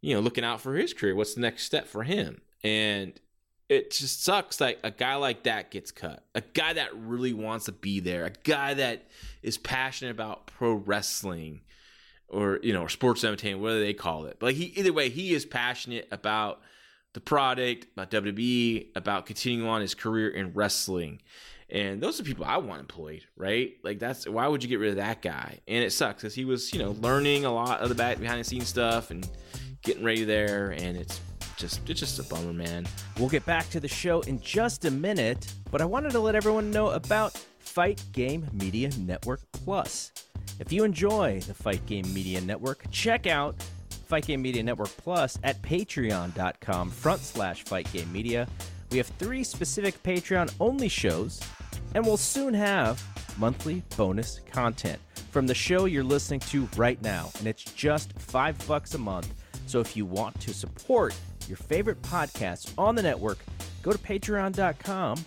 [0.00, 1.16] you know, looking out for his career.
[1.16, 2.40] What's the next step for him?
[2.62, 3.18] And
[3.68, 6.24] it just sucks like a guy like that gets cut.
[6.34, 8.24] A guy that really wants to be there.
[8.24, 9.08] A guy that
[9.42, 11.62] is passionate about pro wrestling
[12.28, 14.36] or you know, or sports entertainment, whatever they call it.
[14.38, 16.60] But like he, either way, he is passionate about
[17.14, 21.20] the product, about WWE, about continuing on his career in wrestling.
[21.70, 23.72] And those are people I want employed, right?
[23.82, 25.58] Like that's why would you get rid of that guy?
[25.68, 28.40] And it sucks because he was, you know, learning a lot of the back behind
[28.40, 29.28] the scenes stuff and
[29.82, 31.20] getting ready there, and it's
[31.56, 32.86] just it's just a bummer, man.
[33.18, 36.34] We'll get back to the show in just a minute, but I wanted to let
[36.34, 40.12] everyone know about Fight Game Media Network Plus.
[40.60, 43.54] If you enjoy the Fight Game Media Network, check out
[44.06, 48.48] Fight Game Media Network Plus at patreon.com front slash Fight Game Media.
[48.90, 51.40] We have three specific Patreon only shows,
[51.94, 53.02] and we'll soon have
[53.38, 54.98] monthly bonus content
[55.30, 57.30] from the show you're listening to right now.
[57.38, 59.32] And it's just five bucks a month.
[59.66, 61.14] So if you want to support
[61.46, 63.38] your favorite podcasts on the network,
[63.82, 65.18] go to patreon.com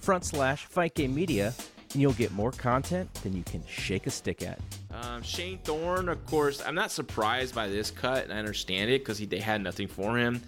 [0.00, 1.54] front slash Fight Game Media
[1.92, 4.58] and you'll get more content than you can shake a stick at.
[4.90, 9.00] Um, Shane Thorne, of course, I'm not surprised by this cut, and I understand it
[9.00, 10.42] because they had nothing for him.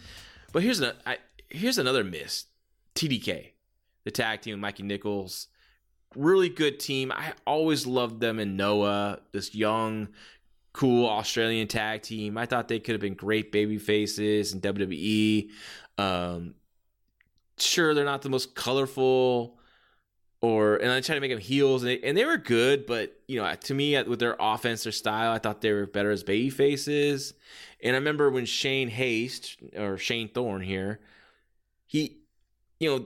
[0.53, 2.44] But here's a I, here's another miss.
[2.95, 3.53] TDK,
[4.05, 5.49] the tag team, Mikey Nicholls.
[6.15, 7.11] really good team.
[7.13, 10.09] I always loved them in Noah, this young,
[10.73, 12.39] cool Australian tag team.
[12.39, 15.51] I thought they could have been great baby faces in WWE.
[15.99, 16.55] Um,
[17.59, 19.59] sure, they're not the most colorful
[20.45, 23.19] or and I tried to make them heels, and they, and they were good, but
[23.27, 26.23] you know, to me, with their offense, their style, I thought they were better as
[26.23, 27.33] baby faces.
[27.83, 31.01] And I remember when Shane Haste or Shane Thorne here,
[31.87, 32.19] he,
[32.81, 33.05] you know,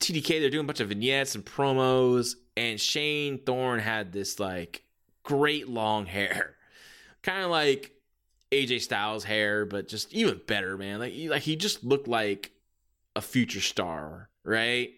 [0.00, 4.84] TDK, they're doing a bunch of vignettes and promos, and Shane Thorne had this like
[5.22, 6.54] great long hair,
[7.22, 7.92] kind of like
[8.50, 11.00] AJ Styles hair, but just even better, man.
[11.00, 12.52] Like, like he just looked like
[13.16, 14.90] a future star, right?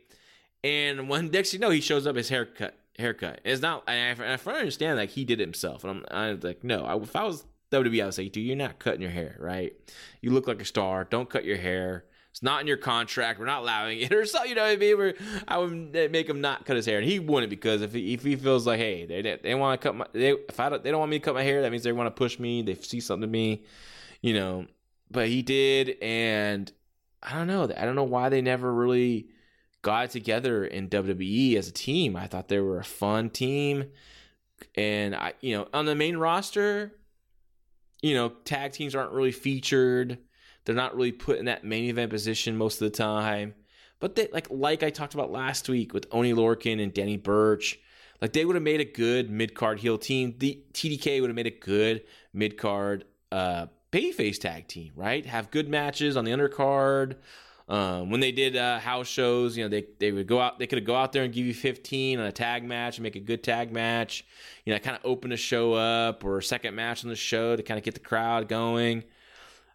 [0.62, 2.76] And when next you know, he shows up his haircut.
[2.98, 3.40] Haircut.
[3.44, 3.84] It's not.
[3.86, 6.84] And I, I understand like he did it himself, and I'm, I'm like, no.
[6.84, 9.72] I, if I was WWE, I would say, dude, you're not cutting your hair, right?
[10.20, 11.04] You look like a star.
[11.04, 12.04] Don't cut your hair.
[12.30, 13.38] It's not in your contract.
[13.38, 14.50] We're not allowing it, or something.
[14.50, 14.98] You know what I mean?
[14.98, 15.14] Where
[15.48, 18.22] I would make him not cut his hair, and he wouldn't because if he, if
[18.22, 20.90] he feels like, hey, they they want to cut my, they if I don't, they
[20.90, 22.62] don't want me to cut my hair, that means they want to push me.
[22.62, 23.64] They see something in me,
[24.20, 24.66] you know.
[25.10, 26.70] But he did, and
[27.22, 27.64] I don't know.
[27.64, 29.28] I don't know why they never really
[29.82, 32.16] got together in WWE as a team.
[32.16, 33.86] I thought they were a fun team.
[34.74, 36.92] And I, you know, on the main roster,
[38.02, 40.18] you know, tag teams aren't really featured.
[40.64, 43.54] They're not really put in that main event position most of the time.
[43.98, 47.78] But they like like I talked about last week with Oney Lorcan and Danny Burch,
[48.20, 50.34] like they would have made a good mid card heel team.
[50.38, 55.26] The TDK would have made a good mid card uh babyface tag team, right?
[55.26, 57.16] Have good matches on the undercard.
[57.68, 60.66] Um, when they did uh, house shows, you know, they, they would go out, they
[60.66, 63.20] could go out there and give you 15 on a tag match and make a
[63.20, 64.24] good tag match,
[64.64, 67.62] you know, kind of open a show up or second match on the show to
[67.62, 69.04] kind of get the crowd going.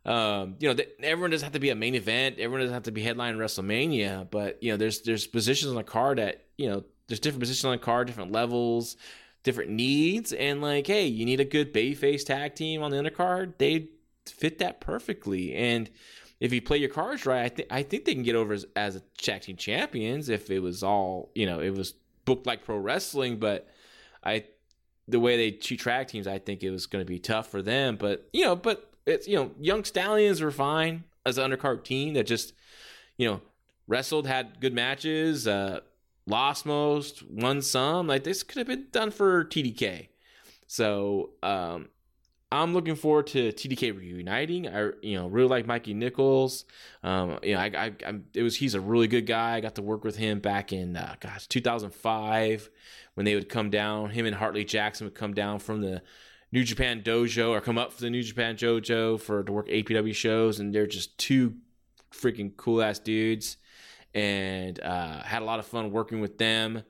[0.05, 2.37] Um, you know, everyone doesn't have to be a main event.
[2.37, 4.29] Everyone doesn't have to be headline WrestleMania.
[4.29, 7.65] But you know, there's there's positions on the card that you know there's different positions
[7.65, 8.97] on the card, different levels,
[9.43, 13.57] different needs, and like, hey, you need a good bayface tag team on the undercard.
[13.57, 13.89] They
[14.27, 15.89] fit that perfectly, and
[16.39, 18.65] if you play your cards right, I think I think they can get over as,
[18.75, 22.63] as a tag team champions if it was all you know, it was booked like
[22.63, 23.37] pro wrestling.
[23.37, 23.67] But
[24.23, 24.45] I,
[25.07, 27.63] the way they treat track teams, I think it was going to be tough for
[27.63, 27.95] them.
[27.95, 32.13] But you know, but it's you know young stallions were fine as an undercard team
[32.13, 32.53] that just
[33.17, 33.41] you know
[33.87, 35.79] wrestled, had good matches, uh,
[36.27, 38.07] lost most, won some.
[38.07, 40.07] Like this could have been done for TDK.
[40.67, 41.89] So um,
[42.51, 44.67] I'm looking forward to TDK reuniting.
[44.67, 46.65] I you know really like Mikey Nicholls.
[47.03, 49.55] Um, you know I, I, I, it was he's a really good guy.
[49.55, 52.69] I got to work with him back in uh, gosh 2005
[53.13, 54.09] when they would come down.
[54.09, 56.01] Him and Hartley Jackson would come down from the
[56.55, 60.15] New Japan Dojo or come up for the New Japan Dojo for to work APW
[60.15, 61.55] shows, and they're just two
[62.13, 63.57] freaking cool ass dudes,
[64.13, 66.83] and uh, had a lot of fun working with them.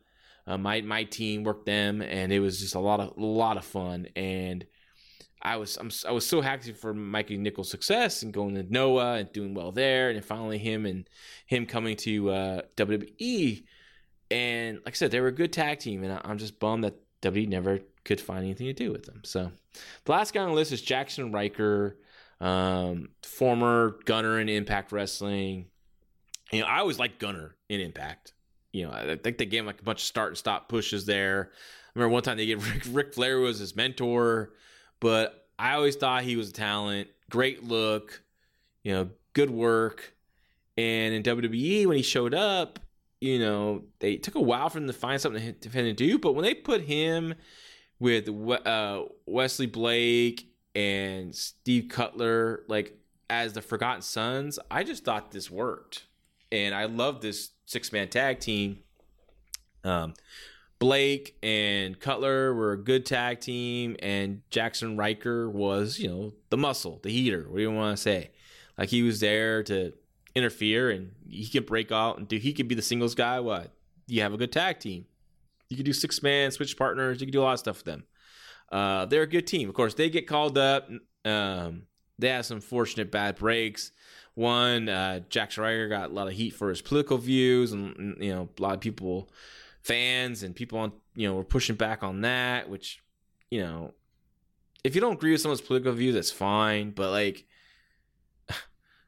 [0.45, 3.57] Uh, my my team worked them, and it was just a lot of a lot
[3.57, 4.05] of fun.
[4.15, 4.63] And
[5.41, 9.15] I was I'm, i was so happy for Mikey Nicholls' success and going to Noah
[9.15, 11.09] and doing well there, and finally him and
[11.47, 13.63] him coming to uh, WWE.
[14.29, 16.99] And like I said, they were a good tag team, and I'm just bummed that
[17.23, 19.21] WWE never could find anything to do with them.
[19.25, 19.51] So
[20.05, 21.97] the last guy on the list is Jackson Ryker,
[22.39, 25.65] um, former Gunner in Impact Wrestling.
[26.51, 28.33] You know, I always liked Gunner in Impact.
[28.71, 31.05] You know, I think they gave him like a bunch of start and stop pushes
[31.05, 31.51] there.
[31.53, 34.53] I remember one time they gave Rick, Ric Flair was his mentor,
[34.99, 38.21] but I always thought he was a talent, great look,
[38.83, 40.13] you know, good work.
[40.77, 42.79] And in WWE, when he showed up,
[43.21, 46.19] you know, they took a while for him to find something to, to do.
[46.19, 47.33] But when they put him
[47.99, 52.97] with uh, Wesley Blake and Steve Cutler, like
[53.29, 56.05] as the Forgotten Sons, I just thought this worked,
[56.51, 58.79] and I love this six man tag team.
[59.83, 60.13] Um,
[60.79, 66.57] Blake and Cutler were a good tag team, and Jackson Ryker was, you know, the
[66.57, 67.45] muscle, the heater.
[67.47, 68.31] What do you want to say?
[68.77, 69.93] Like he was there to
[70.35, 72.37] interfere, and he could break out and do.
[72.37, 73.39] He could be the singles guy.
[73.39, 73.71] What?
[74.07, 75.05] You have a good tag team.
[75.69, 77.19] You can do six man, switch partners.
[77.19, 78.03] You can do a lot of stuff with them.
[78.71, 79.69] Uh, they're a good team.
[79.69, 80.89] Of course, they get called up.
[81.23, 81.83] Um,
[82.17, 83.91] they have some fortunate bad breaks.
[84.35, 88.33] One, uh, Jackson Ryker got a lot of heat for his political views, and you
[88.33, 89.29] know, a lot of people,
[89.81, 92.69] fans, and people on you know were pushing back on that.
[92.69, 93.01] Which,
[93.49, 93.93] you know,
[94.83, 96.91] if you don't agree with someone's political views, that's fine.
[96.91, 97.47] But like,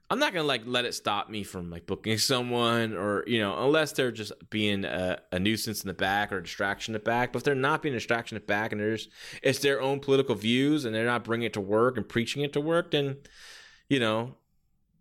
[0.10, 3.62] I'm not gonna like let it stop me from like booking someone or you know
[3.66, 7.04] unless they're just being a, a, nuisance in the back or a distraction in the
[7.04, 7.34] back.
[7.34, 9.10] But if they're not being a distraction in the back and there's
[9.44, 12.54] it's their own political views and they're not bringing it to work and preaching it
[12.54, 13.18] to work, then
[13.90, 14.36] you know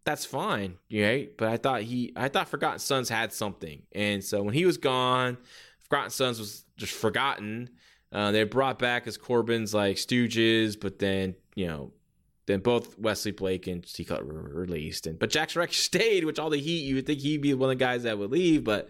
[0.05, 1.37] that's fine, right?
[1.37, 4.77] But I thought he I thought Forgotten Sons had something, and so when he was
[4.77, 5.37] gone,
[5.81, 7.71] Forgotten Sons was just forgotten.
[8.13, 11.93] Uh, they brought back as Corbin's like Stooges, but then you know
[12.47, 16.39] then both Wesley Blake and Steve Cutler were released, and but Jackson Rex stayed, which
[16.39, 18.65] all the heat you would think he'd be one of the guys that would leave,
[18.65, 18.89] but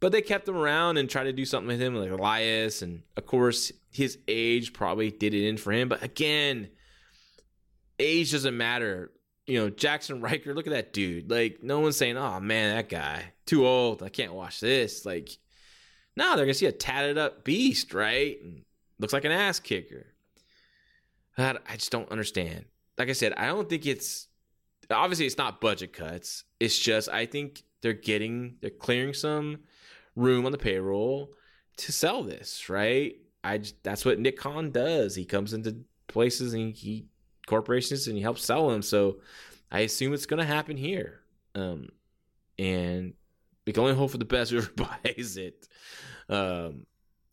[0.00, 3.02] but they kept him around and tried to do something with him, like Elias, and
[3.16, 5.88] of course his age probably did it in for him.
[5.88, 6.68] But again,
[7.98, 9.12] age doesn't matter.
[9.46, 11.30] You know, Jackson Ryker, look at that dude.
[11.30, 14.02] Like no one's saying, "Oh man, that guy too old.
[14.02, 15.30] I can't watch this." Like,
[16.16, 18.38] no, they're gonna see a tatted up beast, right?
[18.42, 18.64] And
[18.98, 20.06] looks like an ass kicker.
[21.38, 22.64] I just don't understand
[22.98, 24.28] like I said, I don't think it's
[24.90, 26.44] obviously it's not budget cuts.
[26.60, 29.60] It's just I think they're getting they're clearing some
[30.14, 31.32] room on the payroll
[31.78, 33.16] to sell this, right?
[33.44, 35.14] I that's what Nick Khan does.
[35.14, 37.06] He comes into places and he
[37.46, 38.82] corporations and he helps sell them.
[38.82, 39.18] So
[39.70, 41.20] I assume it's going to happen here.
[41.54, 41.88] Um,
[42.58, 43.14] and
[43.66, 45.68] we can only hope for the best whoever buys it.
[46.28, 46.86] Um,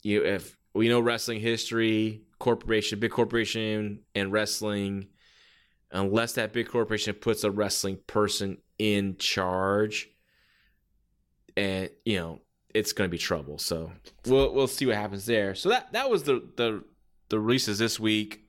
[0.03, 5.07] you if we know wrestling history, corporation, big corporation, and wrestling
[5.93, 10.09] unless that big corporation puts a wrestling person in charge
[11.55, 12.41] and you know
[12.73, 13.59] it's going to be trouble.
[13.59, 13.91] So
[14.25, 15.55] we'll we'll see what happens there.
[15.55, 16.83] So that that was the the
[17.29, 18.41] the releases this week.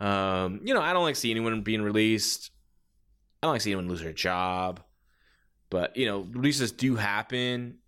[0.00, 2.50] Um you know i don't like see anyone being released.
[3.42, 4.82] I don't like see anyone lose their job.
[5.70, 7.78] But you know releases do happen.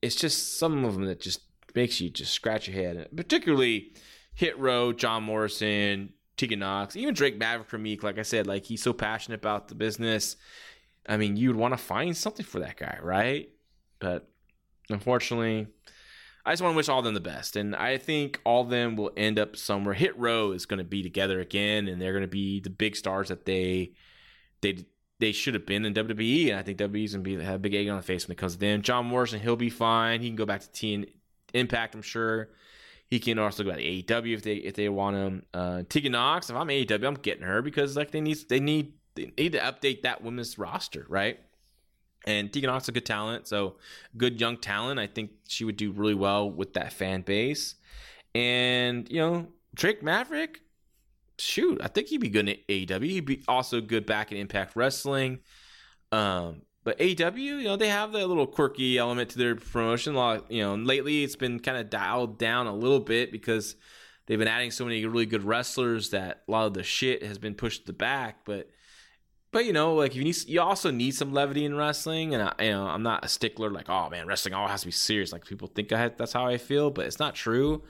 [0.00, 1.40] It's just some of them that just
[1.74, 3.08] makes you just scratch your head.
[3.14, 3.92] Particularly
[4.34, 8.64] hit row john morrison Tegan Nox, even Drake Maverick from Meek, like I said, like
[8.64, 10.36] he's so passionate about the business.
[11.08, 13.48] I mean, you'd want to find something for that guy, right?
[13.98, 14.28] But
[14.90, 15.68] unfortunately,
[16.44, 17.56] I just want to wish all of them the best.
[17.56, 19.94] And I think all of them will end up somewhere.
[19.94, 22.96] Hit Row is going to be together again, and they're going to be the big
[22.96, 23.92] stars that they
[24.60, 24.84] they
[25.18, 27.74] they should have been in WWE, and I think WWE's gonna be have a big
[27.74, 28.82] egg on the face when it comes to them.
[28.82, 30.20] John Morrison, he'll be fine.
[30.20, 31.06] He can go back to T
[31.54, 32.50] Impact, I'm sure.
[33.08, 35.42] He can also go to AEW if they if they want him.
[35.54, 38.94] Uh, Tegan Nox, if I'm AEW, I'm getting her because like they need they need
[39.14, 41.38] they need to update that women's roster, right?
[42.26, 43.76] And Tegan Nox is a good talent, so
[44.16, 44.98] good young talent.
[44.98, 47.76] I think she would do really well with that fan base.
[48.34, 50.60] And you know, Drake Maverick,
[51.38, 53.04] shoot, I think he'd be good in AEW.
[53.04, 55.38] He'd be also good back in Impact Wrestling.
[56.10, 60.14] Um, but AW, you know, they have that little quirky element to their promotion.
[60.48, 63.74] You know, lately it's been kind of dialed down a little bit because
[64.26, 67.38] they've been adding so many really good wrestlers that a lot of the shit has
[67.38, 68.44] been pushed to the back.
[68.44, 68.70] But
[69.50, 72.64] but you know, like you need, you also need some levity in wrestling, and I,
[72.64, 75.32] you know, I'm not a stickler like, oh man, wrestling all has to be serious.
[75.32, 77.82] Like people think I that's how I feel, but it's not true.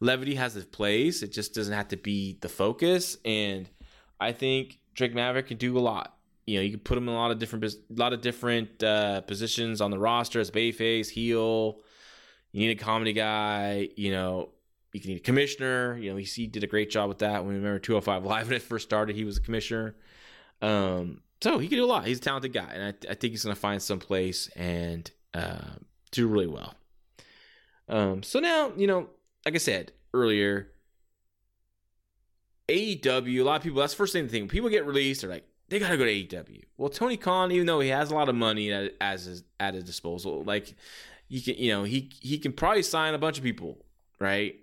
[0.00, 1.22] Levity has its place.
[1.22, 3.16] It just doesn't have to be the focus.
[3.24, 3.70] And
[4.18, 6.16] I think Drake Maverick can do a lot.
[6.46, 8.82] You know, you can put him in a lot of different, a lot of different
[8.82, 11.80] uh, positions on the roster as bayface, heel.
[12.52, 13.88] You need a comedy guy.
[13.96, 14.50] You know,
[14.92, 15.96] you can need a commissioner.
[15.98, 17.44] You know, he did a great job with that.
[17.44, 19.94] When we remember 205 Live when it first started, he was a commissioner.
[20.62, 22.06] Um, so he can do a lot.
[22.06, 25.10] He's a talented guy, and I, I think he's going to find some place and
[25.32, 25.76] uh,
[26.10, 26.74] do really well.
[27.88, 29.08] Um, so now, you know,
[29.44, 30.68] like I said earlier,
[32.70, 33.40] AEW.
[33.40, 33.80] A lot of people.
[33.80, 34.50] That's the first thing to think.
[34.50, 36.64] People get released, they're like, they got to go to AEW.
[36.76, 39.74] Well, Tony Khan, even though he has a lot of money at, as his, at
[39.74, 40.74] his disposal, like
[41.28, 43.78] you can, you know, he he can probably sign a bunch of people,
[44.18, 44.56] right?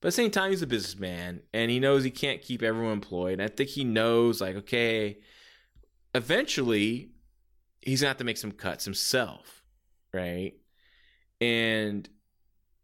[0.00, 2.92] But at the same time, he's a businessman and he knows he can't keep everyone
[2.92, 3.34] employed.
[3.34, 5.18] And I think he knows, like, okay,
[6.14, 7.10] eventually
[7.80, 9.64] he's gonna have to make some cuts himself,
[10.12, 10.52] right?
[11.40, 12.08] And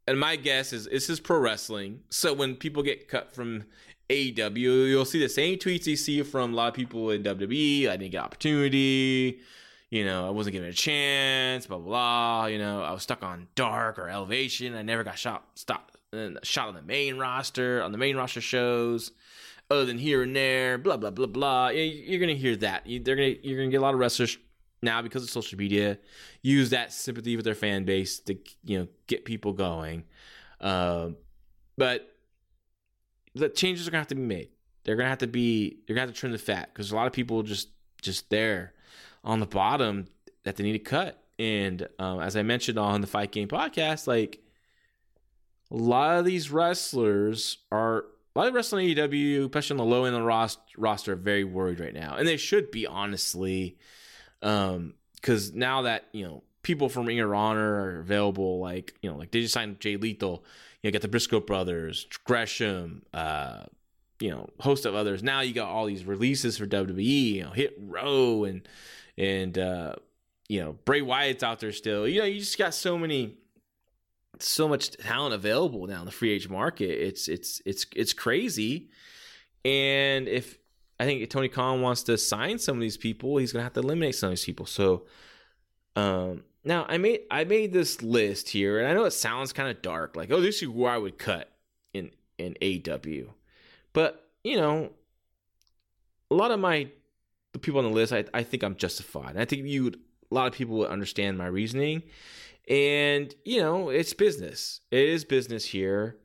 [0.07, 2.01] and my guess is this is pro wrestling.
[2.09, 3.65] So when people get cut from
[4.11, 7.89] AEW, you'll see the same tweets you see from a lot of people in WWE.
[7.89, 9.41] I didn't get opportunity.
[9.91, 11.67] You know, I wasn't given a chance.
[11.67, 11.87] Blah blah.
[11.87, 12.47] blah.
[12.47, 14.75] You know, I was stuck on Dark or Elevation.
[14.75, 15.45] I never got shot.
[15.55, 15.97] Stopped.
[16.11, 19.13] Uh, shot on the main roster on the main roster shows
[19.71, 21.69] other than here and there, blah blah blah blah.
[21.69, 22.85] You're gonna hear that.
[22.87, 24.39] They're gonna you're gonna get a lot of wrestlers
[24.83, 25.99] now because of social media
[26.43, 30.05] use that sympathy with their fan base to you know get people going.
[30.61, 31.11] Uh,
[31.77, 32.11] but
[33.35, 34.49] the changes are gonna have to be made.
[34.85, 35.79] They're gonna have to be.
[35.87, 37.69] They're gonna have to trim the fat because a lot of people just
[38.01, 38.75] just there
[39.25, 40.07] on the bottom
[40.45, 41.23] that they need to cut.
[41.39, 44.41] And um, as I mentioned on the Fight Game podcast, like
[45.71, 50.05] a lot of these wrestlers are a lot of wrestling AEW, especially on the low
[50.05, 53.77] end of the roster, roster, are very worried right now, and they should be honestly,
[54.43, 59.11] um, because now that you know people from Ring of Honor are available, like you
[59.11, 60.45] know, like they just signed Jay Lethal,
[60.83, 63.65] you know, get the Briscoe brothers, Gresham, uh,
[64.21, 65.23] you know, host of others.
[65.23, 68.67] Now you got all these releases for WWE, you know, Hit Row and
[69.17, 69.95] and uh,
[70.49, 72.07] you know Bray Wyatt's out there still.
[72.07, 73.39] You know, you just got so many
[74.41, 76.91] so much talent available now in the free agent market.
[76.91, 78.89] It's it's it's it's crazy.
[79.65, 80.59] And if
[81.01, 83.81] I think Tony Khan wants to sign some of these people, he's gonna have to
[83.81, 84.67] eliminate some of these people.
[84.67, 85.07] So
[85.97, 89.71] um now I made I made this list here, and I know it sounds kind
[89.71, 91.51] of dark, like, oh, this is where I would cut
[91.95, 93.33] in in AW.
[93.93, 94.91] But, you know,
[96.31, 96.89] a lot of my
[97.55, 99.37] the people on the list, I, I think I'm justified.
[99.37, 102.03] I think you a lot of people would understand my reasoning.
[102.69, 104.83] And, you know, it's business.
[104.91, 106.19] It is business here.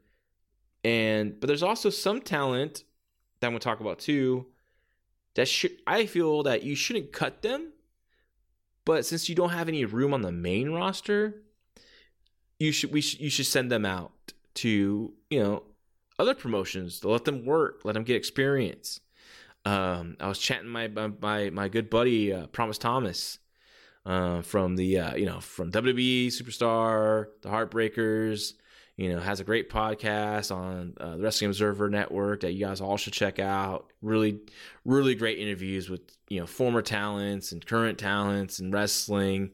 [0.84, 2.84] And but there's also some talent
[3.40, 4.48] that I'm gonna talk about too.
[5.36, 7.73] That should I feel that you shouldn't cut them,
[8.86, 11.44] but since you don't have any room on the main roster,
[12.60, 14.12] you should we sh- you should send them out
[14.56, 15.64] to you know
[16.20, 19.00] other promotions to let them work, let them get experience.
[19.66, 23.40] Um, I was chatting my my my good buddy uh, Promise Thomas
[24.06, 28.54] uh, from the uh, you know from WWE Superstar, the Heartbreakers.
[28.96, 32.80] You know, has a great podcast on uh, the Wrestling Observer Network that you guys
[32.80, 33.92] all should check out.
[34.02, 34.40] Really,
[34.86, 39.52] really great interviews with you know former talents and current talents and wrestling.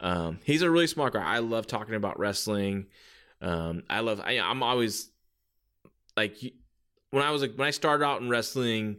[0.00, 1.22] Um, he's a really smart guy.
[1.22, 2.86] I love talking about wrestling.
[3.40, 4.20] Um, I love.
[4.20, 5.10] I, I'm always
[6.16, 6.36] like
[7.10, 8.98] when I was like when I started out in wrestling.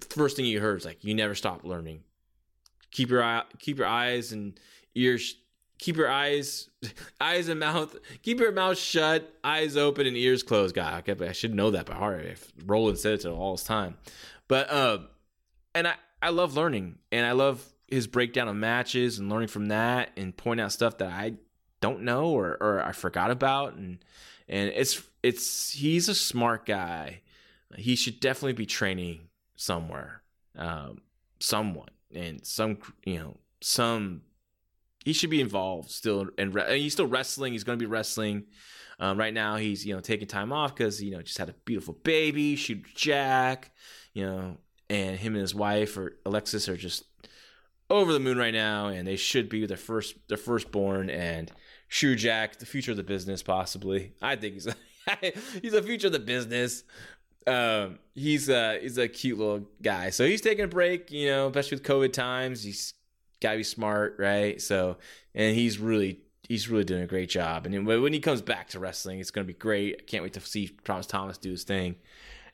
[0.00, 2.04] The first thing you heard is like you never stop learning
[2.90, 4.58] keep your eye, keep your eyes and
[4.94, 5.36] ears
[5.80, 6.68] keep your eyes
[7.20, 10.74] eyes and mouth keep your mouth shut eyes open and ears closed.
[10.74, 13.96] God i should know that by heart if roland said it to all his time.
[14.46, 14.98] But uh
[15.74, 19.66] and i i love learning and i love his breakdown of matches and learning from
[19.66, 21.34] that and point out stuff that i
[21.80, 23.74] don't know or or i forgot about.
[23.74, 23.98] And
[24.48, 27.22] and it's it's he's a smart guy.
[27.76, 30.22] He should definitely be training somewhere
[30.56, 31.00] um
[31.38, 34.22] someone and some you know some
[35.04, 38.44] he should be involved still and he's still wrestling he's going to be wrestling
[38.98, 41.54] um, right now he's you know taking time off because you know just had a
[41.64, 43.72] beautiful baby shoot jack
[44.12, 44.56] you know
[44.88, 47.04] and him and his wife or alexis are just
[47.88, 51.50] over the moon right now and they should be their first their firstborn and
[51.90, 54.12] Shoe Jack, the future of the business, possibly.
[54.22, 54.74] I think he's a,
[55.60, 56.84] he's the future of the business.
[57.46, 60.10] Um, he's a he's a cute little guy.
[60.10, 62.62] So he's taking a break, you know, especially with COVID times.
[62.62, 62.94] He's
[63.40, 64.60] gotta be smart, right?
[64.60, 64.96] So
[65.34, 67.66] and he's really he's really doing a great job.
[67.66, 69.96] And when he comes back to wrestling, it's gonna be great.
[70.00, 71.96] I can't wait to see Promise Thomas do his thing.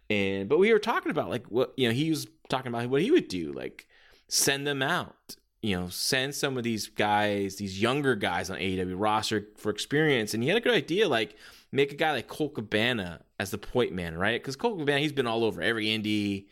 [0.09, 3.03] And but we were talking about like what you know he was talking about what
[3.03, 3.87] he would do, like
[4.28, 8.95] send them out you know, send some of these guys, these younger guys on AEW
[8.97, 10.32] roster for experience.
[10.32, 11.34] And he had a good idea, like
[11.72, 14.41] make a guy like Colt Cabana as the point man, right?
[14.41, 16.47] Because Colt Cabana, he's been all over every indie,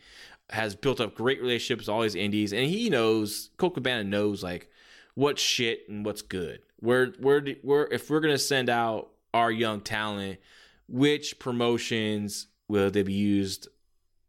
[0.49, 4.69] has built up great relationships all these indies, and he knows Colt Cabana knows like
[5.15, 6.61] what's shit and what's good.
[6.79, 10.39] Where where where if we're gonna send out our young talent,
[10.87, 13.67] which promotions will they be used,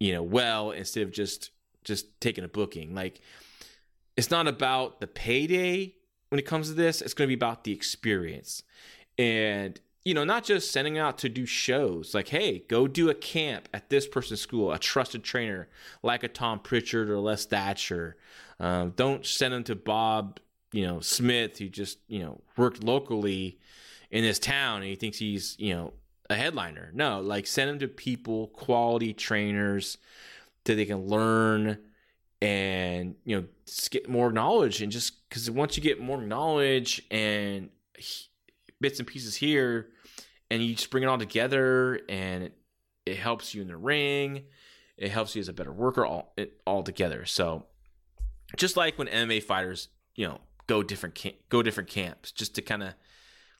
[0.00, 1.50] you know, well instead of just
[1.84, 3.20] just taking a booking like
[4.16, 5.94] it's not about the payday
[6.30, 7.02] when it comes to this.
[7.02, 8.62] It's to be about the experience.
[9.18, 13.14] And, you know, not just sending out to do shows like, hey, go do a
[13.14, 15.68] camp at this person's school, a trusted trainer
[16.00, 18.16] like a Tom Pritchard or Les Thatcher.
[18.60, 20.38] Um, don't send them to Bob,
[20.70, 23.58] you know, Smith, who just, you know, worked locally
[24.12, 25.92] in this town and he thinks he's, you know,
[26.30, 26.92] a headliner.
[26.94, 29.98] No, like send them to people, quality trainers
[30.66, 31.78] that they can learn
[32.40, 33.46] and you know
[33.90, 37.70] get more knowledge and just because once you get more knowledge and
[38.78, 39.88] bits and pieces here
[40.50, 42.50] and you just bring it all together and
[43.06, 44.44] it, helps you in the ring.
[44.96, 47.24] It helps you as a better worker all it all together.
[47.24, 47.66] So
[48.56, 52.82] just like when MMA fighters you know go different go different camps just to kind
[52.82, 52.94] of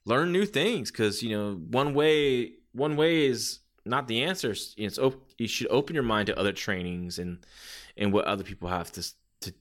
[0.05, 4.55] learn new things because you know one way one way is not the answer.
[4.77, 7.39] It's op- you should open your mind to other trainings and
[7.97, 9.13] and what other people have to
[9.43, 9.55] to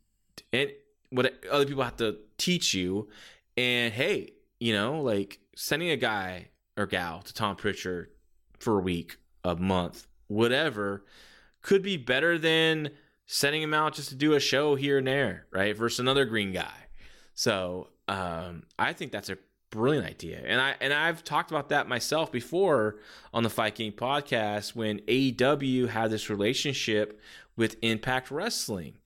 [0.51, 0.71] and
[1.09, 3.09] what other people have to teach you.
[3.55, 8.09] And hey, you know, like sending a guy or gal to Tom Pritchard
[8.59, 11.05] for a week, a month, whatever,
[11.61, 12.89] could be better than
[13.26, 15.76] sending him out just to do a show here and there, right?
[15.76, 16.88] Versus another green guy.
[17.34, 19.38] So um, I think that's a
[19.71, 20.41] brilliant idea.
[20.45, 22.97] And I and I've talked about that myself before
[23.34, 27.19] on the Fight Game podcast when AEW had this relationship
[27.55, 28.97] with Impact Wrestling.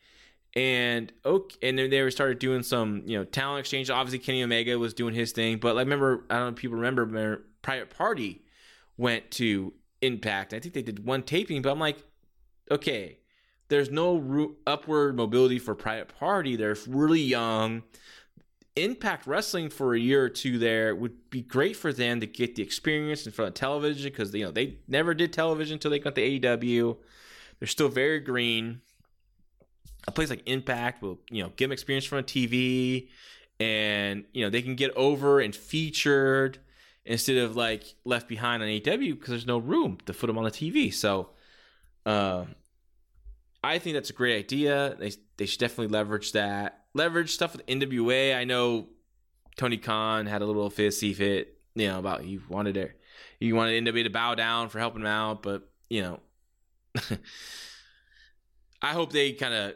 [0.56, 3.90] And okay, and then they started doing some, you know, talent exchange.
[3.90, 6.78] Obviously, Kenny Omega was doing his thing, but I remember, I don't know if people
[6.78, 8.44] remember Private Party
[8.98, 10.54] went to Impact.
[10.54, 12.02] I think they did one taping, but I'm like,
[12.72, 13.18] okay,
[13.70, 16.56] there's no upward mobility for Private Party.
[16.56, 17.84] They're really young.
[18.76, 22.56] Impact Wrestling for a year or two there would be great for them to get
[22.56, 26.00] the experience in front of television because you know they never did television until they
[26.00, 26.98] got the AEW.
[27.60, 28.82] They're still very green.
[30.08, 33.10] A place like Impact will, you know, give them experience from a TV,
[33.60, 36.60] and you know they can get over and featured
[37.06, 40.44] instead of like left behind on AEW because there's no room to put them on
[40.44, 40.94] the TV.
[40.94, 41.30] So,
[42.06, 42.46] uh,
[43.64, 44.96] I think that's a great idea.
[45.00, 46.86] They they should definitely leverage that.
[46.94, 48.36] Leverage stuff with NWA.
[48.36, 48.88] I know
[49.58, 52.90] Tony Khan had a little fizzy fit, you know, about he wanted to
[53.40, 56.20] he wanted NWA to bow down for helping him out, but you know,
[58.82, 59.74] I hope they kind of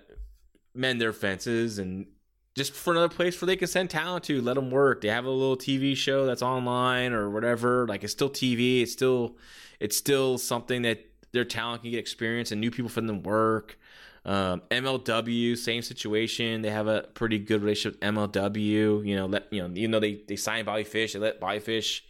[0.73, 2.07] mend their fences and
[2.55, 5.01] just for another place where they can send talent to, let them work.
[5.01, 7.87] They have a little TV show that's online or whatever.
[7.87, 8.81] Like it's still TV.
[8.81, 9.37] It's still
[9.79, 13.79] it's still something that their talent can get experience and new people for them work.
[14.25, 16.61] Um, MLW, same situation.
[16.61, 19.05] They have a pretty good relationship with MLW.
[19.05, 21.59] You know, let you know, even though they they signed Bobby Fish, they let Bobby
[21.59, 22.05] Fish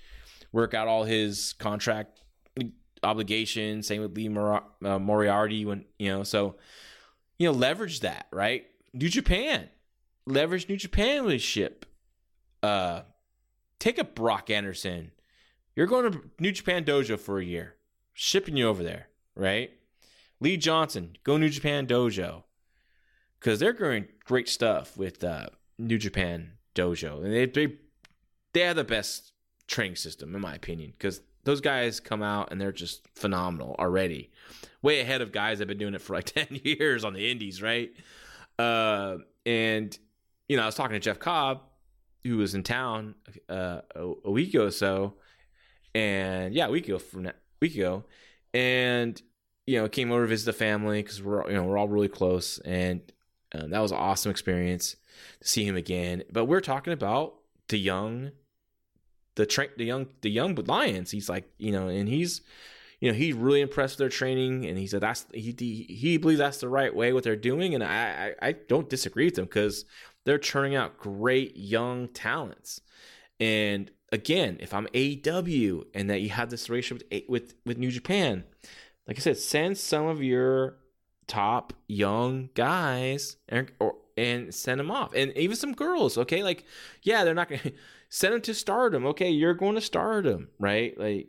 [0.52, 2.20] work out all his contract
[3.02, 3.88] obligations.
[3.88, 6.24] Same with Lee Mor- uh, Moriarty when you know.
[6.24, 6.56] So
[7.40, 8.66] you know, leverage that right.
[8.94, 9.70] New Japan,
[10.26, 11.86] leverage New Japan relationship.
[12.62, 13.02] Uh,
[13.80, 15.12] take a Brock Anderson.
[15.76, 17.76] You're going to New Japan Dojo for a year,
[18.14, 19.72] shipping you over there, right?
[20.40, 22.44] Lee Johnson, go New Japan Dojo,
[23.40, 25.48] because they're doing great stuff with uh,
[25.78, 27.76] New Japan Dojo, and they they
[28.54, 29.34] they have the best
[29.68, 34.32] training system in my opinion because those guys come out and they're just phenomenal already.
[34.82, 37.30] Way ahead of guys that have been doing it for like 10 years on the
[37.30, 37.92] indies, right?
[38.58, 39.98] Uh, and,
[40.48, 41.62] you know, I was talking to Jeff Cobb,
[42.24, 43.16] who was in town
[43.50, 45.16] uh, a, a, week ago or so.
[45.94, 48.06] And yeah, a week ago from that week ago.
[48.54, 49.22] And,
[49.66, 52.10] you know, came over to visit the family because we're, you know, we're all really
[52.10, 52.60] close.
[52.60, 53.02] And
[53.54, 54.96] Um, that was an awesome experience
[55.42, 56.24] to see him again.
[56.32, 57.36] But we're talking about
[57.68, 58.32] the young,
[59.36, 61.12] the tra- the young, the young Lions.
[61.12, 62.42] He's like, you know, and he's,
[63.00, 66.18] you know, he's really impressed with their training, and he said that's he he, he
[66.18, 69.38] believes that's the right way what they're doing, and I I, I don't disagree with
[69.38, 69.86] him because
[70.26, 72.82] they're churning out great young talents.
[73.40, 77.92] And again, if I'm AEW and that you have this relationship with with with New
[77.92, 78.44] Japan,
[79.08, 80.78] like I said, send some of your
[81.28, 86.18] top young guys and or and send them off, and even some girls.
[86.18, 86.64] Okay, like
[87.02, 87.62] yeah, they're not gonna
[88.10, 89.06] send them to Stardom.
[89.08, 90.98] Okay, you're going to Stardom, right?
[90.98, 91.28] Like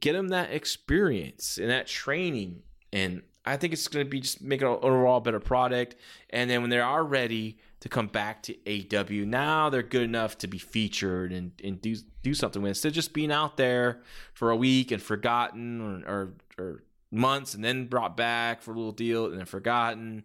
[0.00, 2.62] get them that experience and that training,
[2.92, 5.96] and I think it's going to be just make an overall better product.
[6.30, 10.38] And then when they are ready to come back to AEW, now they're good enough
[10.38, 12.70] to be featured and, and do do something with.
[12.70, 14.02] Instead of just being out there
[14.34, 18.74] for a week and forgotten or, or, or months and then brought back for a
[18.74, 20.24] little deal and then forgotten.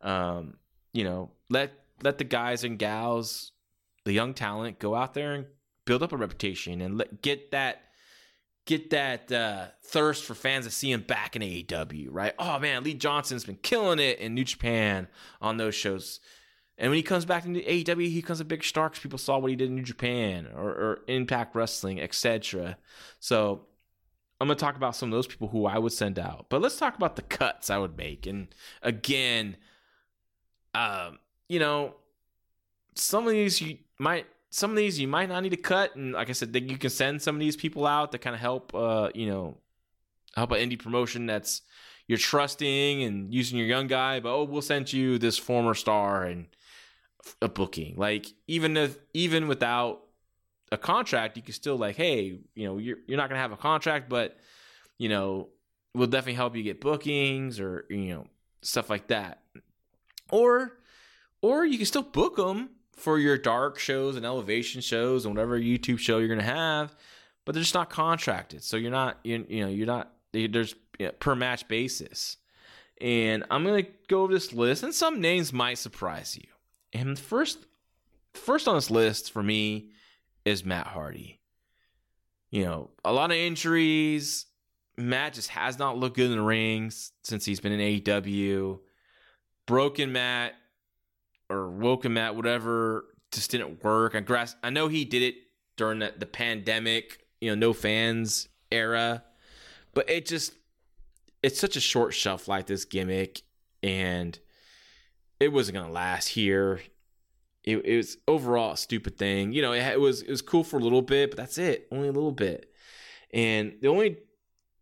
[0.00, 0.56] Um,
[0.92, 3.52] you know, let let the guys and gals,
[4.04, 5.46] the young talent, go out there and
[5.84, 7.82] build up a reputation and let, get that
[8.66, 12.32] get that uh, thirst for fans to see him back in AEW, right?
[12.38, 15.08] Oh man, Lee Johnson's been killing it in New Japan
[15.40, 16.20] on those shows.
[16.76, 19.38] And when he comes back into AEW, he becomes a big star because people saw
[19.38, 22.76] what he did in New Japan or, or Impact Wrestling, etc.
[23.20, 23.66] So
[24.40, 26.46] I'm going to talk about some of those people who I would send out.
[26.48, 28.26] But let's talk about the cuts I would make.
[28.26, 28.48] And
[28.82, 29.56] again,
[30.74, 31.94] um, you know,
[32.96, 36.12] some of these you might some of these you might not need to cut, and
[36.12, 38.72] like I said, you can send some of these people out to kind of help,
[38.74, 39.56] uh, you know,
[40.36, 41.62] help an indie promotion that's
[42.06, 44.20] you're trusting and using your young guy.
[44.20, 46.46] But oh, we'll send you this former star and
[47.40, 47.94] a booking.
[47.96, 50.02] Like even if even without
[50.72, 53.56] a contract, you can still like, hey, you know, you're you're not gonna have a
[53.56, 54.36] contract, but
[54.98, 55.48] you know,
[55.94, 58.26] we'll definitely help you get bookings or you know
[58.62, 59.40] stuff like that.
[60.30, 60.78] Or
[61.42, 65.58] or you can still book them for your dark shows and elevation shows and whatever
[65.58, 66.94] YouTube show you're gonna have,
[67.44, 68.62] but they're just not contracted.
[68.62, 72.36] So you're not you, you know you're not there's you know, per match basis.
[73.00, 76.53] And I'm gonna go over this list, and some names might surprise you.
[76.94, 77.58] And first,
[78.32, 79.90] first on this list for me
[80.44, 81.40] is Matt Hardy.
[82.50, 84.46] You know, a lot of injuries.
[84.96, 88.78] Matt just has not looked good in the rings since he's been in AEW.
[89.66, 90.54] Broken Matt
[91.50, 94.14] or Woken Matt, whatever, just didn't work.
[94.14, 94.46] I.
[94.62, 95.34] I know he did it
[95.76, 99.24] during the, the pandemic, you know, no fans era,
[99.92, 100.52] but it just
[101.42, 103.42] it's such a short shelf life this gimmick,
[103.82, 104.38] and
[105.44, 106.80] it wasn't gonna last here.
[107.62, 109.52] It, it was overall a stupid thing.
[109.52, 111.88] You know, it, it was it was cool for a little bit, but that's it,
[111.90, 112.70] only a little bit.
[113.32, 114.18] And the only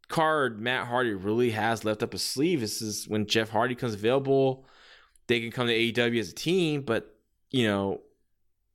[0.08, 3.94] card Matt Hardy really has left up his sleeve is, is when Jeff Hardy comes
[3.94, 4.66] available
[5.26, 7.16] they can come to AEW as a team, but
[7.50, 8.00] you know,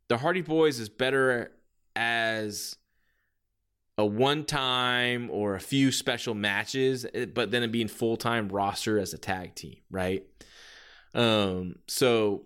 [0.08, 1.52] the Hardy Boys is better
[1.96, 2.76] as
[3.98, 8.50] a one time or a few special matches, eh, but then it being full time
[8.50, 10.26] roster as a tag team, right?
[11.14, 12.44] Um, so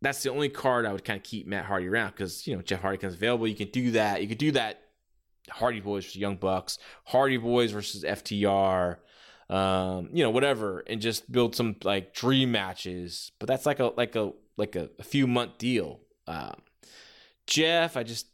[0.00, 2.62] that's the only card I would kind of keep Matt Hardy around because you know
[2.62, 3.46] Jeff Hardy comes available.
[3.46, 4.22] You can do that.
[4.22, 4.80] You could do that.
[5.50, 8.96] Hardy Boys versus Young Bucks, Hardy Boys versus FTR,
[9.50, 13.32] um, you know, whatever, and just build some like dream matches.
[13.38, 16.00] But that's like a like a like a, a few month deal.
[16.26, 16.54] Um,
[17.46, 18.26] Jeff, I just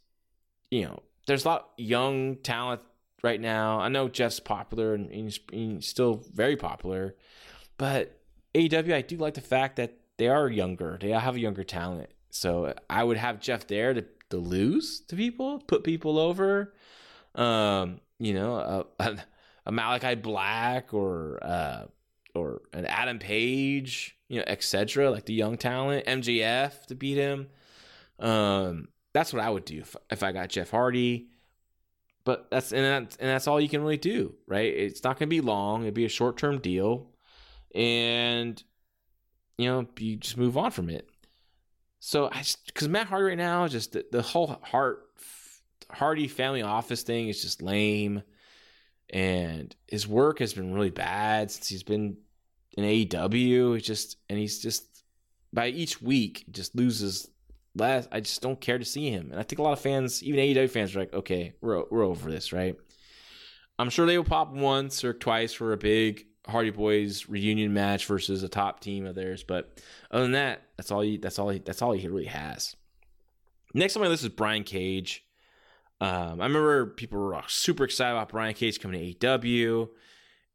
[0.69, 2.81] you know, there's a lot young talent
[3.23, 3.79] right now.
[3.79, 7.15] I know Jeff's popular and he's, he's still very popular,
[7.77, 8.20] but
[8.53, 10.97] AEW, I do like the fact that they are younger.
[10.99, 12.09] They have a younger talent.
[12.29, 16.73] So I would have Jeff there to, to lose to people, put people over.
[17.35, 18.55] Um, you know,
[18.99, 19.15] uh,
[19.65, 21.85] a Malakai Black or uh,
[22.33, 25.11] or an Adam Page, you know, etc.
[25.11, 27.47] Like the young talent, MJF to beat him.
[28.19, 31.27] Um, that's what I would do if, if I got Jeff Hardy.
[32.23, 34.71] But that's and that's and that's all you can really do, right?
[34.71, 35.81] It's not going to be long.
[35.81, 37.07] It'd be a short term deal,
[37.73, 38.61] and
[39.57, 41.07] you know you just move on from it.
[41.99, 45.03] So I just because Matt Hardy right now, just the, the whole heart
[45.89, 48.23] Hardy family office thing is just lame
[49.11, 52.17] and his work has been really bad since he's been
[52.77, 53.77] in AEW.
[53.77, 55.03] It's just and he's just
[55.53, 57.29] by each week just loses
[57.75, 58.07] less.
[58.11, 60.39] I just don't care to see him, and I think a lot of fans, even
[60.39, 62.75] AEW fans, are like, okay, we're we're over this, right?
[63.77, 68.05] I'm sure they will pop once or twice for a big Hardy Boys reunion match
[68.05, 69.81] versus a top team of theirs, but
[70.11, 72.75] other than that, that's all he that's all he that's all he really has.
[73.73, 75.25] Next on my list is Brian Cage.
[75.99, 79.89] Um, I remember people were super excited about Brian Cage coming to AEW,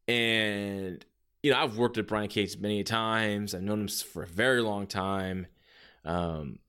[0.07, 1.05] and
[1.43, 3.55] you know, I've worked with Brian Cage many times.
[3.55, 5.47] I've known him for a very long time.
[6.03, 6.59] Um,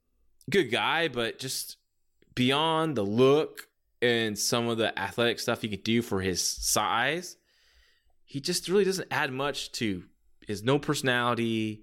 [0.49, 1.76] good guy, but just
[2.35, 3.68] beyond the look
[4.01, 7.37] and some of the athletic stuff he could do for his size,
[8.29, 10.05] he just really doesn't add much to
[10.47, 11.83] his no personality.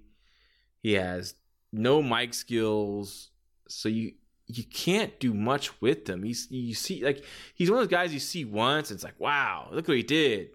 [0.78, 1.34] He has
[1.72, 3.30] no mic skills.
[3.68, 4.12] So you
[4.46, 6.22] you can't do much with him.
[6.22, 7.24] He's you see like
[7.56, 10.04] he's one of those guys you see once and it's like, wow, look what he
[10.04, 10.50] did.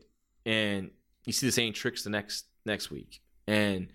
[0.46, 0.92] And
[1.26, 3.22] you see the same tricks the next next week.
[3.46, 3.90] And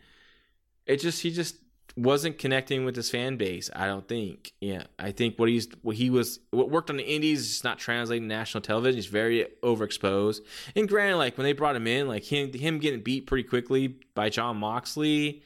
[0.84, 1.56] it just he just
[1.96, 3.70] wasn't connecting with his fan base.
[3.74, 4.52] I don't think.
[4.60, 7.78] Yeah, I think what he's what he was what worked on the Indies is not
[7.78, 8.96] translating national television.
[8.96, 10.40] He's very overexposed.
[10.74, 13.96] And granted, like when they brought him in, like him him getting beat pretty quickly
[14.14, 15.42] by Jon Moxley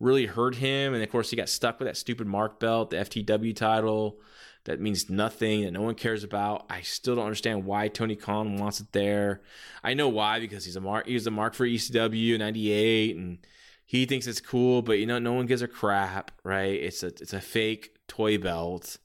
[0.00, 0.92] really hurt him.
[0.92, 4.18] And of course, he got stuck with that stupid mark belt, the FTW title.
[4.64, 6.66] That means nothing that no one cares about.
[6.68, 9.40] I still don't understand why Tony Khan wants it there.
[9.82, 11.06] I know why because he's a mark.
[11.06, 13.38] He was a mark for ECW '98, and
[13.84, 16.72] he thinks it's cool, but you know, no one gives a crap, right?
[16.72, 18.98] It's a it's a fake toy belt,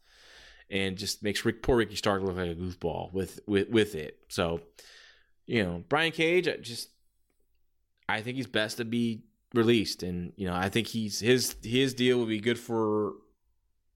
[0.69, 4.19] and just makes Rick, poor Ricky Stark look like a goofball with with with it.
[4.30, 4.61] So,
[5.45, 6.89] you know, Brian Cage, I just
[8.07, 9.23] I think he's best to be
[9.53, 13.13] released, and you know, I think he's his his deal would be good for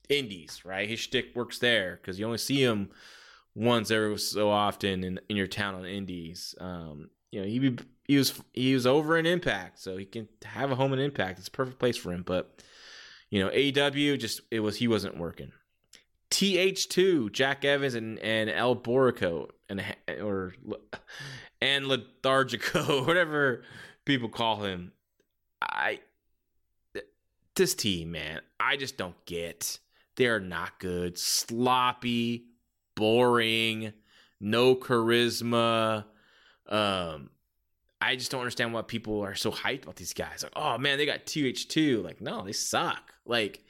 [0.10, 0.90] indies, right?
[0.90, 2.90] His shtick works there because you only see him
[3.56, 6.56] once every so often in in your town on indies.
[6.60, 10.72] Um, you know, he he was he was over in Impact, so he can have
[10.72, 11.40] a home in Impact.
[11.40, 12.24] It's a perfect place for him.
[12.24, 12.62] But
[13.30, 15.52] you know, AEW just it was he wasn't working.
[16.32, 19.84] TH2, Jack Evans and and El Borico and
[20.22, 20.54] or
[21.62, 23.64] and Lethargico, whatever
[24.06, 24.92] people call him.
[25.62, 26.00] I
[27.56, 29.80] this team, man, I just don't get.
[30.16, 32.46] They're not good, sloppy,
[32.96, 33.94] boring,
[34.40, 36.06] no charisma.
[36.68, 37.30] Um,
[38.02, 40.44] I just don't understand why people are so hyped about these guys.
[40.44, 42.04] Like, oh man, they got TH2.
[42.04, 43.14] Like, no, they suck.
[43.26, 43.64] Like,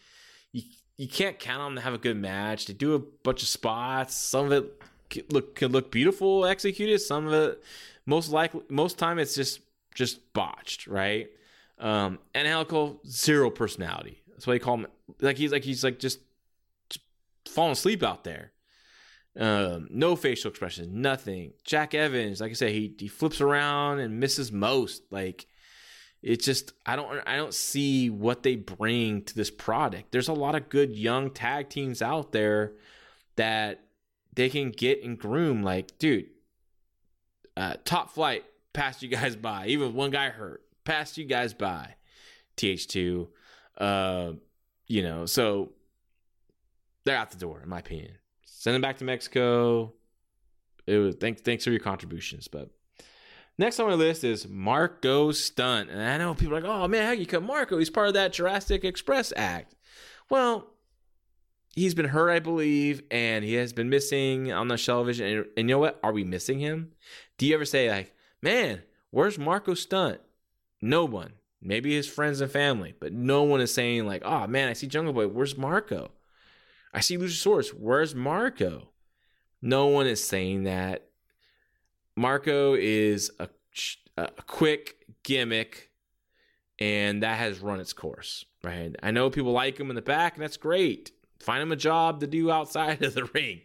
[0.54, 0.64] you
[0.98, 2.68] you can't count on them to have a good match.
[2.68, 4.16] They do a bunch of spots.
[4.16, 7.00] Some of it look could look beautiful executed.
[7.00, 7.64] Some of it,
[8.06, 9.60] most likely, most time it's just
[9.94, 11.30] just botched, right?
[11.80, 14.22] Um, and Angelico zero personality.
[14.30, 14.88] That's why they call him.
[15.20, 16.20] Like he's like he's like just
[17.48, 18.51] falling asleep out there.
[19.40, 21.54] Um, no facial expressions, nothing.
[21.64, 25.04] Jack Evans, like I said, he he flips around and misses most.
[25.10, 25.48] Like
[26.22, 30.12] it's just I don't I don't see what they bring to this product.
[30.12, 32.74] There's a lot of good young tag teams out there
[33.38, 33.86] that
[34.36, 35.64] they can get and groom.
[35.64, 36.28] Like, dude,
[37.56, 39.68] uh, top flight passed you guys by.
[39.68, 41.96] Even one guy hurt, passed you guys by.
[42.58, 43.28] TH2,
[43.78, 44.34] uh,
[44.88, 45.72] you know, so
[47.06, 49.94] they're out the door, in my opinion send him back to Mexico.
[50.88, 52.48] It was thanks thanks for your contributions.
[52.48, 52.70] But
[53.58, 55.90] next on my list is Marko Stunt.
[55.90, 57.78] And I know people are like, oh man, how you cut Marko?
[57.78, 59.76] He's part of that Jurassic Express act.
[60.30, 60.68] Well,
[61.76, 65.26] he's been hurt, I believe, and he has been missing on the television.
[65.26, 66.00] And, and you know what?
[66.04, 66.92] Are we missing him?
[67.38, 68.82] Do you ever say like, man,
[69.12, 70.20] where's Marko Stunt?
[70.82, 71.34] No one.
[71.62, 74.88] Maybe his friends and family, but no one is saying like, oh man, I see
[74.88, 75.28] Jungle Boy.
[75.28, 76.12] Where's Marko?
[76.94, 77.70] I see Luchasaurus.
[77.70, 78.90] Where's Marko?
[79.62, 81.08] No one is saying that.
[82.16, 83.48] Marko is a,
[84.18, 85.92] a quick gimmick,
[86.80, 88.96] and that has run its course, right?
[89.02, 91.12] I know people like him in the back, and that's great.
[91.40, 93.62] Find him a job to do outside of the ring,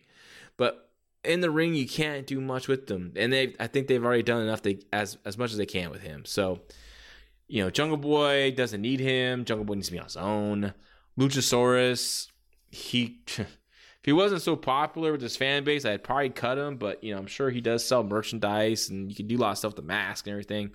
[0.56, 0.90] but
[1.24, 4.22] in the ring you can't do much with them, and they I think they've already
[4.22, 6.24] done enough to, as as much as they can with him.
[6.24, 6.60] So,
[7.48, 9.44] you know, Jungle Boy doesn't need him.
[9.44, 10.72] Jungle Boy needs to be on his own.
[11.18, 12.28] Luchasaurus,
[12.76, 13.48] he if
[14.02, 16.76] he wasn't so popular with his fan base, I'd probably cut him.
[16.76, 19.52] But you know, I'm sure he does sell merchandise, and you can do a lot
[19.52, 20.70] of stuff with the mask and everything.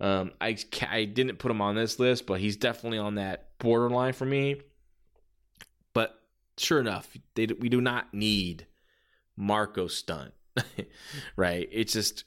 [0.00, 0.56] Um, I
[0.88, 4.60] I didn't put him on this list, but he's definitely on that borderline for me.
[5.92, 6.18] But
[6.58, 8.66] sure enough, they, we do not need
[9.36, 10.32] Marko Stunt,
[11.36, 11.68] right?
[11.70, 12.24] It's just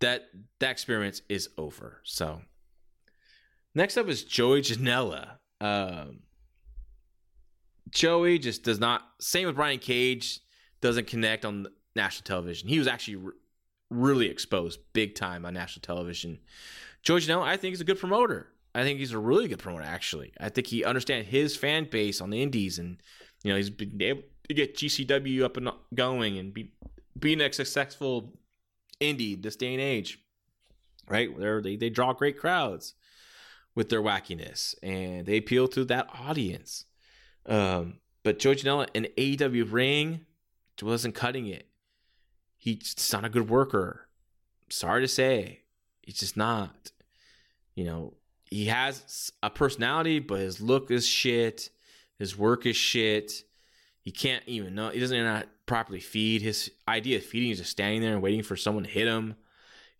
[0.00, 0.28] that
[0.60, 2.00] that experience is over.
[2.04, 2.40] So
[3.74, 5.38] next up is Joey Janela.
[5.60, 6.20] Um,
[7.92, 9.02] Joey just does not.
[9.20, 10.40] Same with Brian Cage,
[10.80, 12.68] doesn't connect on national television.
[12.68, 13.32] He was actually re-
[13.90, 16.38] really exposed big time on national television.
[17.02, 18.48] Joey Janela, I think, is a good promoter.
[18.74, 19.84] I think he's a really good promoter.
[19.84, 22.96] Actually, I think he understands his fan base on the Indies, and
[23.44, 26.72] you know he's been able to get GCW up and going and be
[27.18, 28.32] being a successful
[29.00, 30.18] indie this day and age.
[31.08, 32.94] Right, where they they draw great crowds
[33.74, 36.86] with their wackiness, and they appeal to that audience.
[37.46, 40.26] Um, but Joey Janela in AEW ring
[40.82, 41.68] wasn't cutting it.
[42.56, 44.08] He's not a good worker.
[44.68, 45.62] Sorry to say,
[46.02, 46.92] he's just not.
[47.74, 48.14] You know,
[48.50, 51.70] he has a personality, but his look is shit.
[52.18, 53.32] His work is shit.
[54.00, 54.90] He can't even know.
[54.90, 56.42] He doesn't even properly feed.
[56.42, 59.34] His idea of feeding is just standing there and waiting for someone to hit him.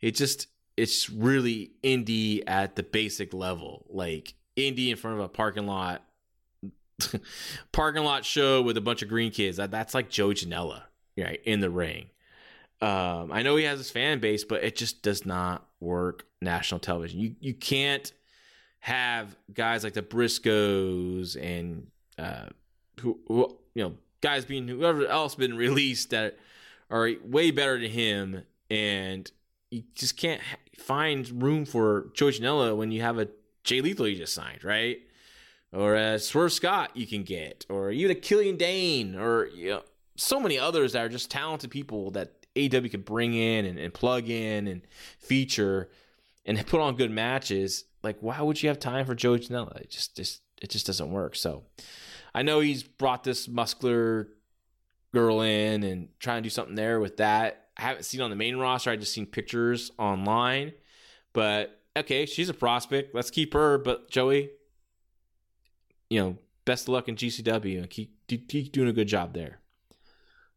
[0.00, 5.28] It just it's really indie at the basic level, like indie in front of a
[5.28, 6.04] parking lot,
[7.72, 9.56] parking lot show with a bunch of green kids.
[9.56, 10.82] That, that's like Joe Janela,
[11.16, 12.06] right, in the ring.
[12.80, 16.80] Um, I know he has his fan base, but it just does not work national
[16.80, 17.20] television.
[17.20, 18.12] You you can't
[18.80, 21.86] have guys like the Briscoes and
[22.18, 22.46] uh,
[23.00, 26.38] who, who you know guys being whoever else been released that
[26.90, 29.30] are way better than him, and
[29.70, 30.40] you just can't
[30.76, 33.28] find room for Joe Janela when you have a
[33.64, 34.98] Jay Lethal you just signed, right?
[35.72, 39.82] Or a Swerve Scott you can get, or even a Killian Dain, or you know,
[40.16, 43.94] so many others that are just talented people that AW could bring in and, and
[43.94, 44.82] plug in and
[45.18, 45.88] feature
[46.44, 47.84] and put on good matches.
[48.02, 49.80] Like, why would you have time for Joey Janela?
[49.80, 51.36] It just, just it just doesn't work.
[51.36, 51.64] So
[52.34, 54.28] I know he's brought this muscular
[55.12, 57.66] girl in and trying to do something there with that.
[57.76, 58.90] I haven't seen on the main roster.
[58.90, 60.72] I just seen pictures online.
[61.32, 63.14] But okay, she's a prospect.
[63.14, 63.78] Let's keep her.
[63.78, 64.50] But Joey,
[66.12, 66.36] you know,
[66.66, 69.60] best of luck in GCW and keep, keep doing a good job there.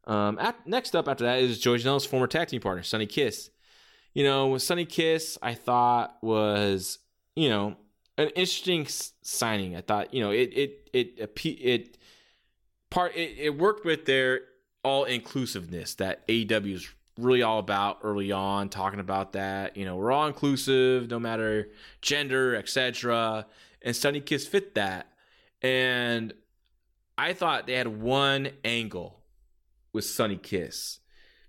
[0.03, 3.49] Um, at, next up after that is Joey Janela's former tag team partner, Sonny Kiss.
[4.13, 6.99] You know, with Sonny Kiss, I thought was,
[7.37, 7.77] you know,
[8.17, 8.85] an interesting
[9.21, 9.77] signing.
[9.77, 11.97] I thought, you know, it it it it
[12.89, 14.41] part it, it worked with their
[14.83, 16.87] all inclusiveness that AEW is
[17.17, 19.75] really all about early on, talking about that.
[19.75, 21.69] You know, we're all inclusive, no matter
[22.01, 23.47] gender, etc.
[23.81, 25.07] And Sonny Kiss fit that.
[25.61, 26.33] And
[27.17, 29.21] I thought they had one angle
[29.93, 30.99] with Sonny Kiss.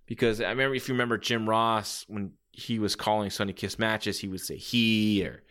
[0.07, 4.21] Because I remember if you remember Jim Ross when he was calling Sonny Kiss matches,
[4.21, 5.43] he would say he or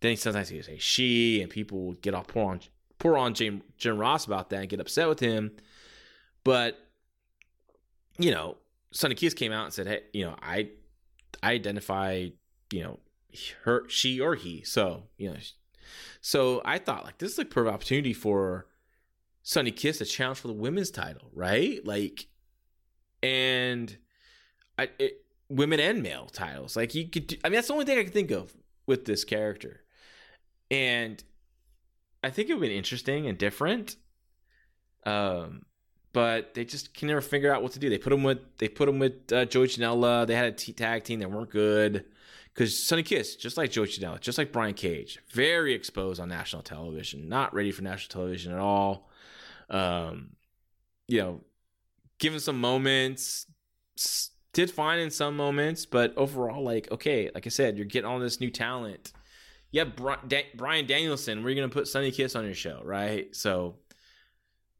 [0.00, 2.60] then sometimes he would say she, and people would get all poor on
[2.98, 5.52] pour on Jim Jim Ross about that and get upset with him.
[6.44, 6.78] But
[8.18, 8.56] you know,
[8.92, 10.70] Sonny Kiss came out and said, "Hey, you know, I
[11.42, 12.28] I identify,
[12.72, 12.98] you know,
[13.62, 15.36] her, she, or he." So you know,
[16.20, 18.66] so I thought like this is a perfect opportunity for
[19.42, 21.84] Sonny Kiss to challenge for the women's title, right?
[21.84, 22.26] Like,
[23.22, 23.96] and
[24.78, 26.76] I it, women and male titles.
[26.76, 28.54] Like you could, do, I mean, that's the only thing I can think of
[28.86, 29.82] with this character,
[30.70, 31.22] and
[32.22, 33.96] I think it would be interesting and different.
[35.06, 35.64] Um,
[36.12, 37.88] but they just can never figure out what to do.
[37.88, 40.26] They put them with they put them with uh, Joey Janela.
[40.26, 42.04] They had a t- tag team that weren't good
[42.58, 46.62] because Sonny Kiss, just like Joey Janela, just like Brian Cage, very exposed on national
[46.62, 49.08] television, not ready for national television at all.
[49.70, 50.30] Um,
[51.06, 51.40] you know,
[52.18, 53.46] given some moments,
[54.52, 58.18] did fine in some moments, but overall, like okay, like I said, you're getting all
[58.18, 59.12] this new talent.
[59.70, 61.44] You have Bryan Danielson.
[61.44, 63.32] We're gonna put Sonny Kiss on your show, right?
[63.36, 63.76] So,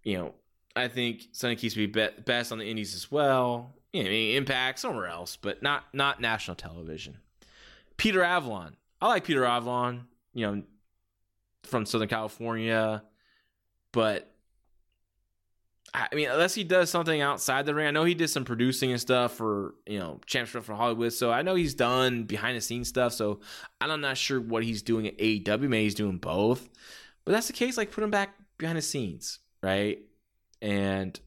[0.03, 0.35] you know,
[0.75, 3.73] I think Sonny Kiss would be, be best on the Indies as well.
[3.93, 7.19] You know, Impact somewhere else, but not not national television.
[7.99, 8.77] Peter Avalon.
[9.01, 10.07] I like Peter Avalon.
[10.33, 10.63] You know,
[11.65, 13.03] from Southern California,
[13.93, 14.33] but
[15.95, 18.91] I mean, unless he does something outside the ring, I know he did some producing
[18.91, 21.13] and stuff for you know championship for Hollywood.
[21.13, 23.15] So I know he's done behind the scenes stuff.
[23.15, 23.41] So
[23.81, 25.61] I'm not sure what he's doing at AEW.
[25.63, 26.69] Maybe he's doing both.
[27.25, 27.77] But that's the case.
[27.77, 30.01] Like put him back behind the scenes, right?
[30.61, 31.19] And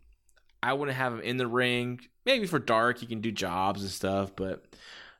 [0.61, 2.01] I wouldn't have him in the ring.
[2.25, 4.63] Maybe for dark, he can do jobs and stuff, but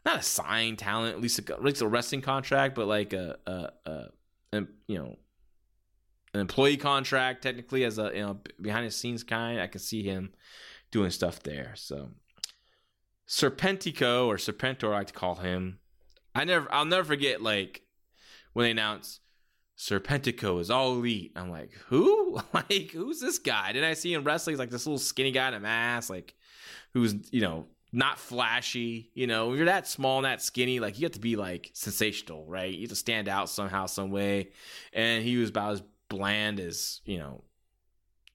[0.06, 1.16] not a signed talent.
[1.16, 4.06] At least a, at least a wrestling contract, but like a, a, a,
[4.54, 5.18] a you know
[6.34, 9.60] an employee contract technically as a you know behind the scenes kind.
[9.60, 10.34] I can see him
[10.92, 11.74] doing stuff there.
[11.76, 12.12] So
[13.28, 15.80] Serpentico or Serpentor, I like to call him.
[16.36, 17.84] I never, I'll never forget like
[18.54, 19.22] when they announced
[19.78, 21.32] Serpentico is all elite.
[21.36, 22.40] I'm like, who?
[22.54, 23.72] like, who's this guy?
[23.72, 24.54] Did I see him wrestling?
[24.54, 26.36] He's like this little skinny guy in a mask, like
[26.94, 29.12] who's you know not flashy.
[29.14, 31.72] You know, if you're that small and that skinny, like you have to be like
[31.74, 32.74] sensational, right?
[32.74, 34.50] You have to stand out somehow, some way.
[34.94, 37.44] And he was about as bland as you know,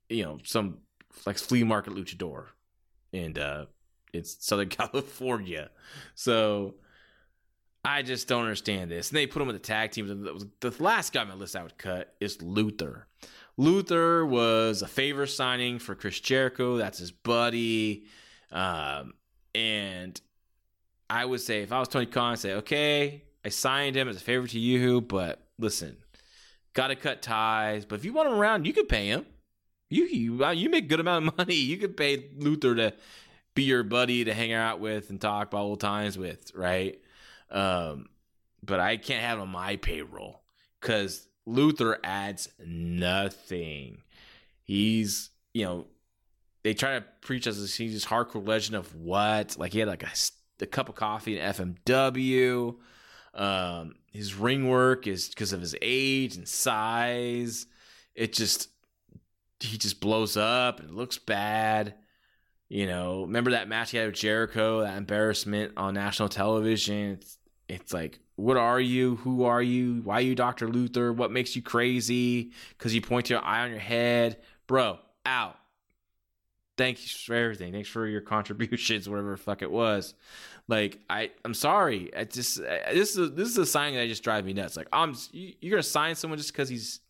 [0.08, 0.78] you know, some
[1.24, 2.46] like flea market luchador,
[3.12, 3.66] and uh,
[4.12, 5.70] it's Southern California,
[6.14, 6.74] so.
[7.88, 9.10] I just don't understand this.
[9.10, 10.08] And they put him in the tag team.
[10.08, 13.06] The, the last guy on my list I would cut is Luther.
[13.56, 16.78] Luther was a favor signing for Chris Jericho.
[16.78, 18.06] That's his buddy.
[18.50, 19.14] Um,
[19.56, 20.20] and
[21.08, 24.16] I would say, if I was Tony Khan, I'd say, okay, I signed him as
[24.16, 25.96] a favor to you, but listen,
[26.74, 27.86] got to cut ties.
[27.86, 29.24] But if you want him around, you could pay him.
[29.88, 31.54] You you uh, you make good amount of money.
[31.54, 32.94] You could pay Luther to
[33.54, 37.00] be your buddy to hang out with and talk about old times with, right?
[37.50, 38.08] Um,
[38.62, 40.42] but I can't have him on my payroll
[40.80, 44.02] because Luther adds nothing.
[44.64, 45.86] He's, you know,
[46.66, 49.56] they try to preach as he's this hardcore legend of what?
[49.56, 50.10] Like he had like a,
[50.60, 52.74] a cup of coffee in FMW.
[53.34, 57.66] Um, his ring work is because of his age and size.
[58.16, 58.68] It just
[59.60, 61.94] he just blows up and it looks bad.
[62.68, 67.12] You know, remember that match he had with Jericho, that embarrassment on national television?
[67.12, 67.38] It's,
[67.68, 69.16] it's like, what are you?
[69.16, 70.00] Who are you?
[70.02, 70.66] Why are you Dr.
[70.66, 71.12] Luther?
[71.12, 72.50] What makes you crazy?
[72.76, 74.38] Because you point your eye on your head.
[74.66, 75.58] Bro, out.
[76.76, 77.72] Thanks for everything.
[77.72, 80.14] Thanks for your contributions, whatever fuck it was.
[80.68, 82.14] Like I, I'm sorry.
[82.16, 84.76] I just I, this is a, this is a sign that just drives me nuts.
[84.76, 87.00] Like I'm, you're gonna sign someone just because he's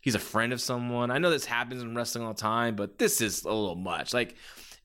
[0.00, 1.10] he's a friend of someone.
[1.10, 4.12] I know this happens in wrestling all the time, but this is a little much.
[4.12, 4.34] Like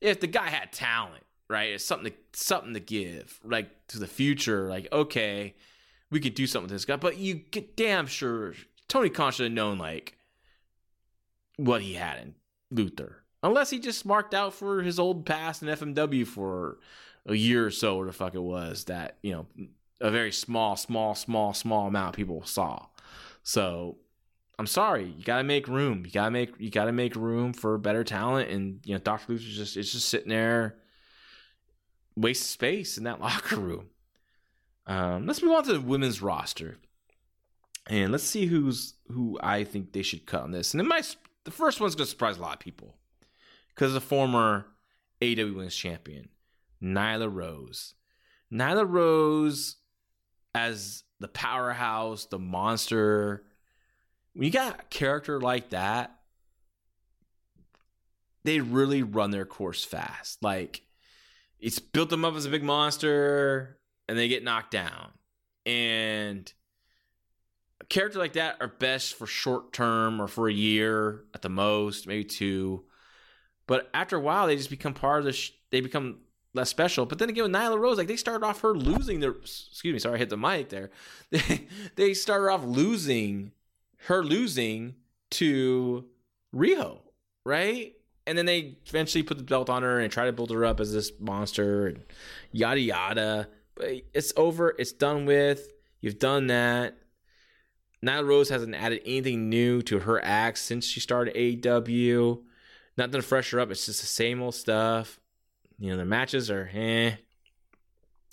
[0.00, 1.70] if the guy had talent, right?
[1.70, 4.68] It's something to something to give, like to the future.
[4.68, 5.54] Like okay,
[6.10, 8.54] we could do something with this guy, but you get damn sure
[8.88, 10.16] Tony Khan should have known like
[11.56, 12.34] what he had in
[12.70, 16.78] Luther, unless he just marked out for his old past in FMW for
[17.26, 19.46] a year or so, or the fuck it was that you know
[20.00, 22.86] a very small, small, small, small amount of people saw.
[23.42, 23.98] So
[24.58, 26.04] I'm sorry, you gotta make room.
[26.04, 29.56] You gotta make you gotta make room for better talent, and you know Doctor Luther's
[29.56, 30.76] just it's just sitting there,
[32.16, 33.90] waste space in that locker room.
[34.86, 36.78] Um, let's move on to the women's roster,
[37.86, 40.72] and let's see who's who I think they should cut on this.
[40.72, 41.14] And it might
[41.44, 42.94] the first one's gonna surprise a lot of people
[43.74, 44.66] because the former
[45.22, 46.28] AW Women's Champion
[46.82, 47.94] Nyla Rose.
[48.52, 49.76] Nyla Rose
[50.54, 53.44] as the powerhouse, the monster
[54.34, 56.18] when you got a character like that,
[58.44, 60.42] they really run their course fast.
[60.42, 60.82] Like
[61.58, 65.12] it's built them up as a big monster and they get knocked down.
[65.64, 66.52] And
[67.80, 71.48] a character like that are best for short term or for a year at the
[71.48, 72.84] most, maybe two.
[73.66, 75.32] But after a while, they just become part of the.
[75.32, 76.18] Sh- they become
[76.54, 77.06] less special.
[77.06, 79.32] But then again, with Nyla Rose, like they started off her losing their.
[79.32, 80.90] Excuse me, sorry, I hit the mic there.
[81.96, 83.52] They started off losing
[84.06, 84.94] her losing
[85.32, 86.04] to
[86.54, 86.98] Riho,
[87.44, 87.94] right?
[88.26, 90.80] And then they eventually put the belt on her and try to build her up
[90.80, 92.02] as this monster and
[92.52, 93.48] yada yada.
[93.74, 94.74] But it's over.
[94.78, 95.72] It's done with.
[96.00, 96.96] You've done that.
[98.04, 102.42] Nyla Rose hasn't added anything new to her act since she started AEW.
[102.96, 103.70] Nothing to fresh her up.
[103.70, 105.18] It's just the same old stuff.
[105.78, 107.12] You know, the matches are eh.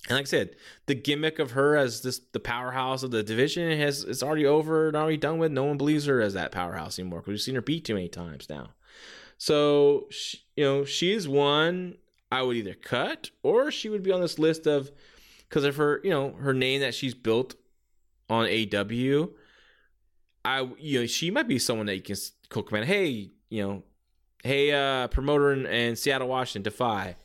[0.08, 0.56] And like I said,
[0.88, 4.88] the gimmick of her as this the powerhouse of the division has it's already over
[4.88, 5.52] and already done with.
[5.52, 8.08] No one believes her as that powerhouse anymore because we've seen her beat too many
[8.08, 8.70] times now.
[9.38, 11.98] So she, you know she is one
[12.32, 14.92] I would either cut or she would be on this list of
[15.48, 17.56] because of her you know her name that she's built
[18.28, 19.28] on AW.
[20.44, 22.16] I you know she might be someone that you can
[22.50, 22.88] call command.
[22.88, 23.84] Hey you know
[24.44, 27.16] hey uh promoter in, in Seattle Washington Defy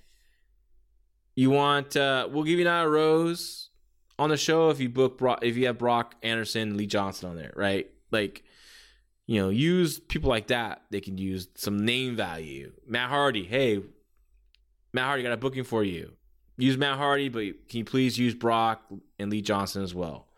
[1.36, 1.96] you want?
[1.96, 3.68] Uh, we'll give you Nyla Rose
[4.18, 7.36] on the show if you book Brock, if you have Brock Anderson, Lee Johnson on
[7.36, 7.88] there, right?
[8.10, 8.42] Like,
[9.26, 10.82] you know, use people like that.
[10.90, 12.72] They can use some name value.
[12.86, 13.82] Matt Hardy, hey,
[14.92, 16.12] Matt Hardy got a booking for you.
[16.56, 18.82] Use Matt Hardy, but can you please use Brock
[19.18, 20.28] and Lee Johnson as well?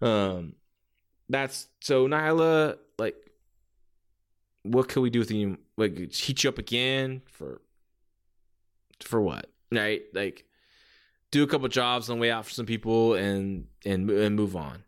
[0.00, 0.54] Um,
[1.28, 2.76] that's so Nyla.
[2.98, 3.16] Like,
[4.62, 5.58] what can we do with you?
[5.76, 7.60] Like, heat you up again for
[9.00, 9.50] for what?
[9.72, 10.02] right?
[10.12, 10.44] Like
[11.30, 14.56] do a couple jobs on the way out for some people and and and move
[14.56, 14.84] on.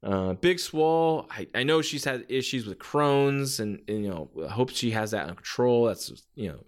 [0.00, 4.30] Uh, Big Swole, I, I know she's had issues with Crohn's, and, and you know,
[4.46, 5.86] I hope she has that under control.
[5.86, 6.64] That's you know,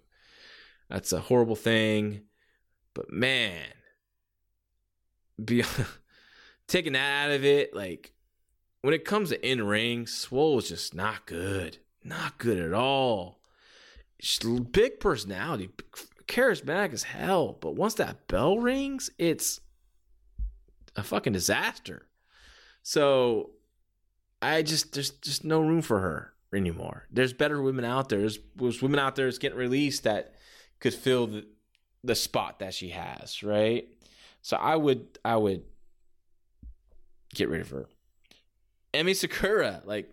[0.89, 2.23] that's a horrible thing.
[2.93, 3.63] But man,
[5.43, 5.63] be
[6.67, 8.11] taking that out of it, like
[8.81, 13.39] when it comes to in ring, Swole is just not good, not good at all.
[14.19, 14.39] She's
[14.71, 15.69] big personality,
[16.27, 19.59] charismatic as hell, but once that bell rings, it's
[20.95, 22.07] a fucking disaster.
[22.83, 23.51] So
[24.41, 27.07] I just there's just no room for her anymore.
[27.11, 28.19] There's better women out there.
[28.19, 30.35] There's, there's women out there that's getting released that
[30.79, 31.45] could fill the
[32.03, 33.87] the spot that she has, right?
[34.41, 35.63] So I would I would
[37.33, 37.87] get rid of her.
[38.93, 40.09] Emi Sakura, like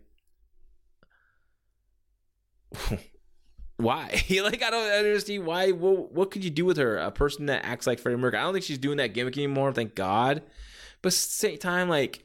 [3.76, 4.22] why?
[4.42, 5.70] like I don't understand why.
[5.70, 6.98] What, what could you do with her?
[6.98, 8.40] A person that acts like Freddie Mercury.
[8.40, 9.72] I don't think she's doing that gimmick anymore.
[9.72, 10.42] Thank God.
[11.02, 12.24] But same time, like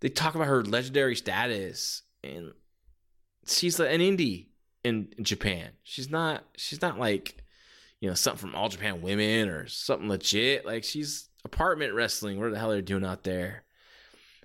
[0.00, 2.52] they talk about her legendary status, and
[3.46, 4.46] she's an indie
[4.84, 5.70] in, in Japan.
[5.82, 6.44] She's not.
[6.56, 7.42] She's not like
[8.00, 10.64] you know something from All Japan Women or something legit.
[10.64, 12.38] Like she's apartment wrestling.
[12.38, 13.64] What the hell are they doing out there?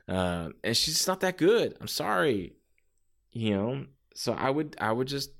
[0.07, 1.75] uh, and she's just not that good.
[1.81, 2.53] I'm sorry,
[3.31, 3.85] you know.
[4.15, 5.31] So I would I would just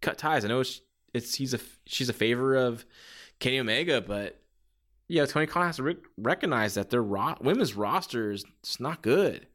[0.00, 0.44] cut ties.
[0.44, 0.80] I know it's,
[1.12, 2.84] it's he's a she's a favor of
[3.38, 4.40] Kenny Omega, but
[5.08, 9.02] yeah, Tony Khan has to re- recognize that their ro- women's roster is just not
[9.02, 9.46] good,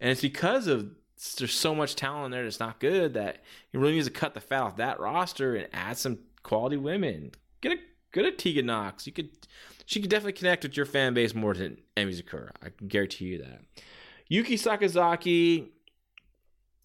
[0.00, 0.90] and it's because of
[1.36, 4.34] there's so much talent in there that's not good that he really needs to cut
[4.34, 7.32] the fat off that roster and add some quality women.
[7.60, 7.76] Get a
[8.12, 9.06] get a Tegan Nox.
[9.06, 9.30] You could
[9.86, 12.52] she could definitely connect with your fan base more than Emi Sakura.
[12.62, 13.62] I can guarantee you that.
[14.30, 15.66] Yuka Sakazaki,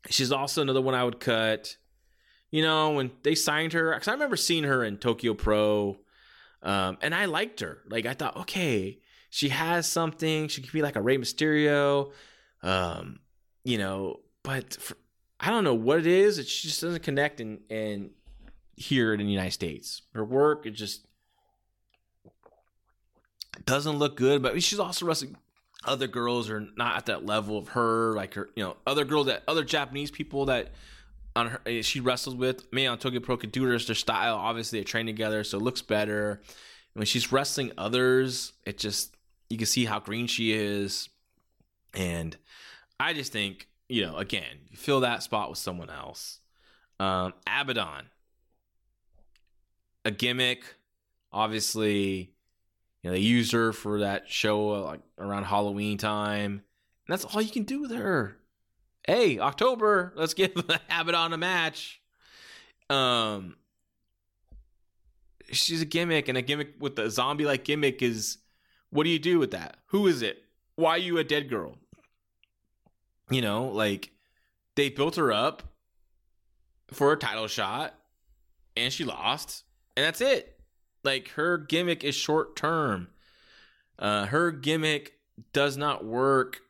[0.09, 1.77] she's also another one I would cut.
[2.55, 5.97] You know, when they signed her, because I remember seeing her in Tokyo Pro,
[6.63, 7.79] um, and I liked her.
[7.89, 8.99] Like I thought, okay,
[9.29, 10.47] she has something.
[10.47, 12.13] She could be like a Rey Mysterio,
[12.63, 13.19] um,
[13.65, 14.21] you know.
[14.41, 14.95] But for,
[15.37, 16.39] I don't know what it is.
[16.39, 18.11] It just doesn't connect and and
[18.77, 20.03] here in the United States.
[20.13, 21.05] Her work it just
[23.65, 24.41] doesn't look good.
[24.41, 25.35] But she's also wrestling
[25.83, 28.13] other girls are not at that level of her.
[28.13, 30.71] Like her, you know, other girls that other Japanese people that
[31.35, 32.71] on her eh, she wrestles with.
[32.71, 34.35] Me on Tokyo Pro could do their style.
[34.35, 36.41] Obviously, they train together, so it looks better.
[36.93, 39.15] When she's wrestling others, it just
[39.49, 41.09] you can see how green she is,
[41.93, 42.35] and
[42.99, 46.39] I just think you know again, you fill that spot with someone else.
[46.99, 48.05] Um, Abaddon,
[50.05, 50.63] a gimmick,
[51.31, 52.31] obviously.
[53.03, 56.61] You know, they used her for that show uh, like around Halloween time, and
[57.07, 58.39] that's all you can do with her
[59.07, 60.51] hey, October, let's give
[60.89, 62.01] Abaddon a match.
[62.89, 63.55] Um,
[65.51, 68.39] she's a gimmick, and a gimmick with a zombie like gimmick is
[68.89, 69.77] what do you do with that?
[69.87, 70.37] Who is it?
[70.75, 71.77] Why are you a dead girl?
[73.29, 74.11] You know, like
[74.75, 75.63] they built her up
[76.91, 77.95] for a title shot,
[78.77, 79.63] and she lost,
[79.95, 80.59] and that's it.
[81.03, 83.09] Like her gimmick is short term.
[83.97, 85.13] Uh, her gimmick
[85.53, 86.61] does not work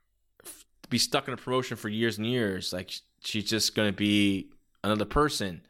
[0.95, 2.71] be stuck in a promotion for years and years.
[2.71, 2.89] Like
[3.19, 4.49] she's just going to be
[4.81, 5.61] another person.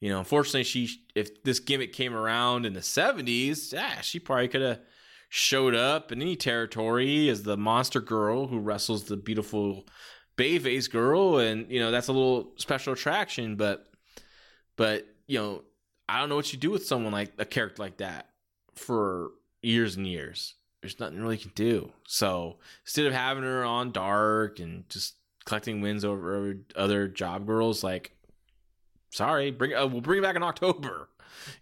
[0.00, 4.48] You know, unfortunately, she if this gimmick came around in the '70s, yeah, she probably
[4.48, 4.80] could have
[5.28, 9.86] showed up in any territory as the monster girl who wrestles the beautiful
[10.36, 13.54] Bayface girl, and you know that's a little special attraction.
[13.54, 13.88] But,
[14.74, 15.62] but you know,
[16.08, 18.28] I don't know what you do with someone like a character like that
[18.74, 19.30] for
[19.62, 20.54] years and years
[20.84, 21.90] there's nothing really can do.
[22.06, 25.14] So instead of having her on dark and just
[25.46, 28.12] collecting wins over other job girls, like,
[29.08, 31.08] sorry, bring uh, we'll bring it back in October.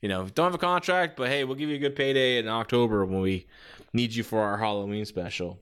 [0.00, 2.48] You know, don't have a contract, but hey, we'll give you a good payday in
[2.48, 3.46] October when we
[3.92, 5.60] need you for our Halloween special.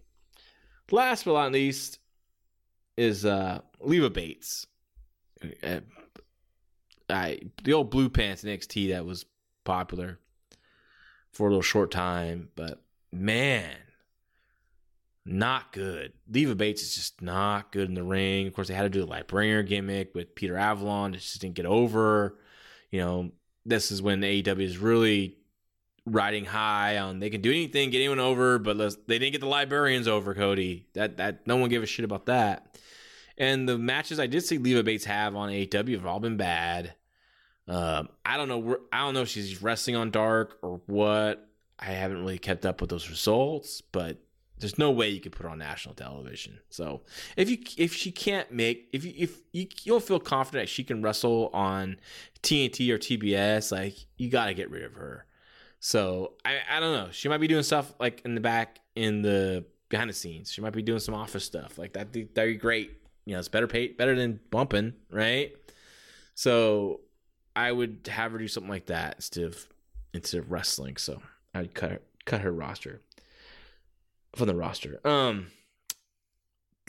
[0.91, 1.99] Last but not least
[2.97, 4.67] is uh Leva Bates.
[5.63, 5.81] Uh,
[7.11, 9.27] I the old blue pants NXT that was
[9.65, 10.19] popular
[11.31, 12.83] for a little short time, but
[13.13, 13.77] man,
[15.25, 16.13] not good.
[16.31, 18.47] Leva Bates is just not good in the ring.
[18.47, 21.15] Of course, they had to do the Lightbringer gimmick with Peter Avalon.
[21.15, 22.39] It just didn't get over.
[22.91, 23.31] You know,
[23.65, 25.37] this is when AEW is really
[26.07, 29.47] riding high on they can do anything, get anyone over, but they didn't get the
[29.47, 30.87] Librarians over, Cody.
[30.95, 32.79] That that no one gave a shit about that.
[33.39, 36.95] And the matches I did see Leva Bates have on AEW have all been bad.
[37.69, 38.77] Um, I don't know.
[38.93, 41.50] I don't know if she's wrestling on dark or what.
[41.81, 44.19] I haven't really kept up with those results, but
[44.59, 46.61] there's no way you could put on national television.
[46.69, 47.01] So
[47.37, 50.69] if you if she can't make if you if you, you don't feel confident that
[50.69, 51.97] she can wrestle on
[52.43, 55.25] TNT or TBS, like you got to get rid of her.
[55.81, 57.11] So I I don't know.
[57.11, 60.53] She might be doing stuff like in the back in the behind the scenes.
[60.53, 62.13] She might be doing some office stuff like that.
[62.13, 62.93] That'd be great.
[63.25, 65.55] You know, it's better paid, better than bumping, right?
[66.35, 67.01] So
[67.57, 69.67] I would have her do something like that instead of
[70.13, 70.97] instead of wrestling.
[70.99, 71.23] So
[71.55, 73.01] I'd cut her, cut her roster
[74.35, 75.01] from the roster.
[75.05, 75.49] Um,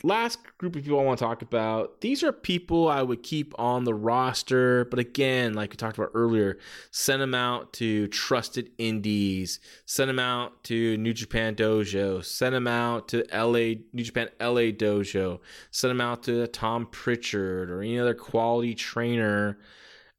[0.02, 2.00] last group of people I want to talk about.
[2.00, 6.10] These are people I would keep on the roster, but again, like we talked about
[6.14, 6.58] earlier,
[6.90, 12.66] send them out to trusted indies, send them out to New Japan Dojo, send them
[12.66, 15.40] out to LA New Japan LA Dojo,
[15.70, 19.58] send them out to Tom Prichard or any other quality trainer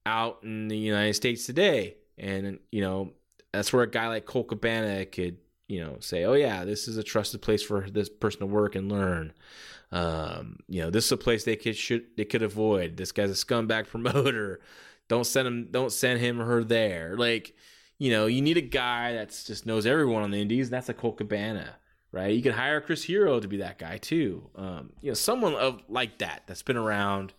[0.05, 1.95] out in the United States today.
[2.17, 3.11] And you know,
[3.53, 5.37] that's where a guy like Colt Cabana could,
[5.67, 8.75] you know, say, "Oh yeah, this is a trusted place for this person to work
[8.75, 9.33] and learn."
[9.91, 12.97] Um, you know, this is a place they could should they could avoid.
[12.97, 14.59] This guy's a scumbag promoter.
[15.07, 15.67] Don't send him.
[15.71, 17.15] Don't send him or her there.
[17.15, 17.55] Like,
[17.99, 20.69] you know, you need a guy that's just knows everyone on the Indies.
[20.69, 21.75] That's a Colt Cabana,
[22.11, 22.33] right?
[22.33, 24.49] You can hire Chris Hero to be that guy too.
[24.55, 27.33] Um, you know, someone of like that that's been around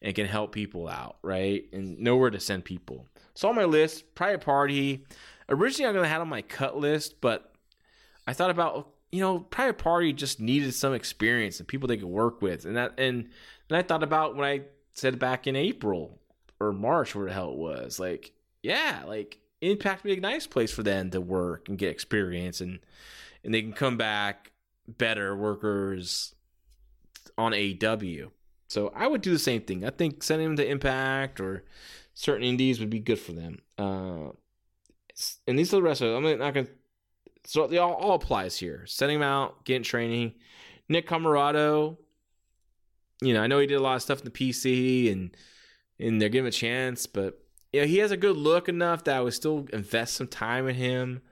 [0.00, 1.64] and can help people out, right?
[1.72, 3.06] And know where to send people.
[3.34, 5.04] So on my list, Private Party.
[5.48, 7.52] Originally, I'm gonna have on my cut list, but
[8.26, 12.06] I thought about you know, Private Party just needed some experience and people they could
[12.06, 13.28] work with, and that and
[13.68, 14.62] and I thought about when I
[14.94, 16.18] said back in April
[16.60, 18.32] or March, where the hell it was, like,
[18.62, 22.60] yeah, like Impact would be a nice place for them to work and get experience,
[22.60, 22.80] and
[23.44, 24.52] and they can come back
[24.86, 26.34] better workers
[27.36, 28.30] on AW.
[28.68, 29.84] So I would do the same thing.
[29.84, 31.64] I think sending them to Impact or
[32.14, 33.60] certain indies would be good for them.
[33.78, 34.32] Uh,
[35.46, 36.16] and these are the wrestlers.
[36.16, 36.68] I'm not gonna.
[37.44, 38.84] So they all, all applies here.
[38.86, 40.34] Sending him out, getting training.
[40.88, 41.96] Nick Comoroto,
[43.20, 45.36] you know, I know he did a lot of stuff in the PC and
[45.98, 47.42] and they're giving him a chance, but
[47.72, 50.76] yeah, he has a good look enough that I would still invest some time in
[50.76, 51.22] him.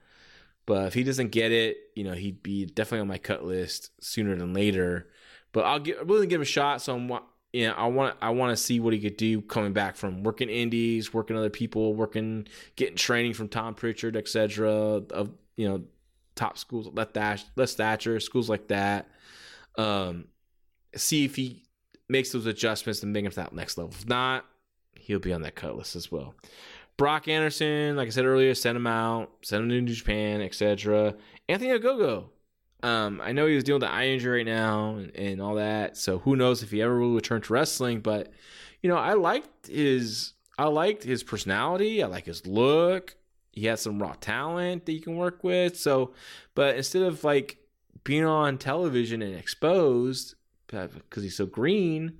[0.65, 3.91] But if he doesn't get it, you know, he'd be definitely on my cut list
[4.03, 5.07] sooner than later.
[5.53, 6.81] But I'll get I'm willing to give him a shot.
[6.81, 7.09] So I'm
[7.57, 10.21] you know, I want I want to see what he could do coming back from
[10.21, 14.69] working indies, working other people, working getting training from Tom Prichard, etc.
[14.69, 15.81] Of you know,
[16.35, 19.09] top schools, Les Thatcher, Les Thatcher, schools like that.
[19.75, 20.25] Um,
[20.95, 21.63] see if he
[22.07, 23.91] makes those adjustments and make him to that next level.
[23.91, 24.45] If not,
[24.95, 26.35] he'll be on that cut list as well.
[26.95, 31.15] Brock Anderson, like I said earlier, send him out, send him to New Japan, etc.
[31.49, 32.25] Anthony Ogogo.
[32.83, 35.55] Um, I know he was dealing with the eye injury right now and, and all
[35.55, 38.01] that, so who knows if he ever will return to wrestling.
[38.01, 38.31] But
[38.81, 42.03] you know, I liked his, I liked his personality.
[42.03, 43.15] I like his look.
[43.51, 45.77] He has some raw talent that you can work with.
[45.77, 46.13] So,
[46.53, 47.57] but instead of like
[48.03, 50.35] being on television and exposed
[50.67, 52.19] because he's so green,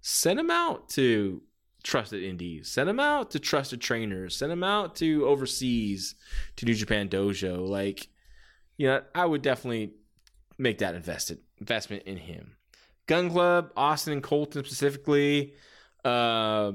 [0.00, 1.42] send him out to
[1.82, 2.68] trusted indies.
[2.68, 4.36] Send him out to trusted trainers.
[4.36, 6.14] Send him out to overseas
[6.56, 7.66] to New Japan Dojo.
[7.66, 8.08] Like,
[8.78, 9.92] you know, I would definitely
[10.56, 12.56] make that invested investment in him.
[13.06, 15.54] Gun Club, Austin and Colten specifically.
[16.04, 16.72] Uh,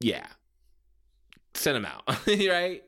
[0.00, 0.26] yeah,
[1.54, 2.82] send them out, right?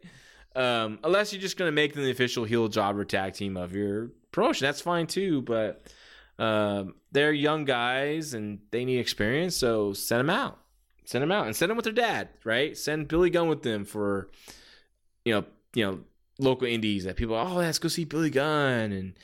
[0.56, 4.10] Um, unless you're just gonna make them the official heel jobber tag team of your
[4.32, 5.42] promotion, that's fine too.
[5.42, 5.92] But
[6.38, 10.58] um, they're young guys and they need experience, so send them out.
[11.04, 12.76] Send them out and send them with their dad, right?
[12.76, 14.30] Send Billy Gunn with them for,
[15.24, 15.44] you know,
[15.74, 16.00] you know,
[16.38, 19.14] local indies that people, oh, let's go see Billy Gunn and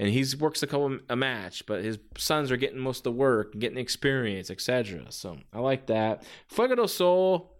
[0.00, 3.12] and he's works a couple a match, but his sons are getting most of the
[3.12, 5.06] work, getting experience, etc.
[5.10, 6.22] So I like that.
[6.46, 7.58] Fuego del Sol,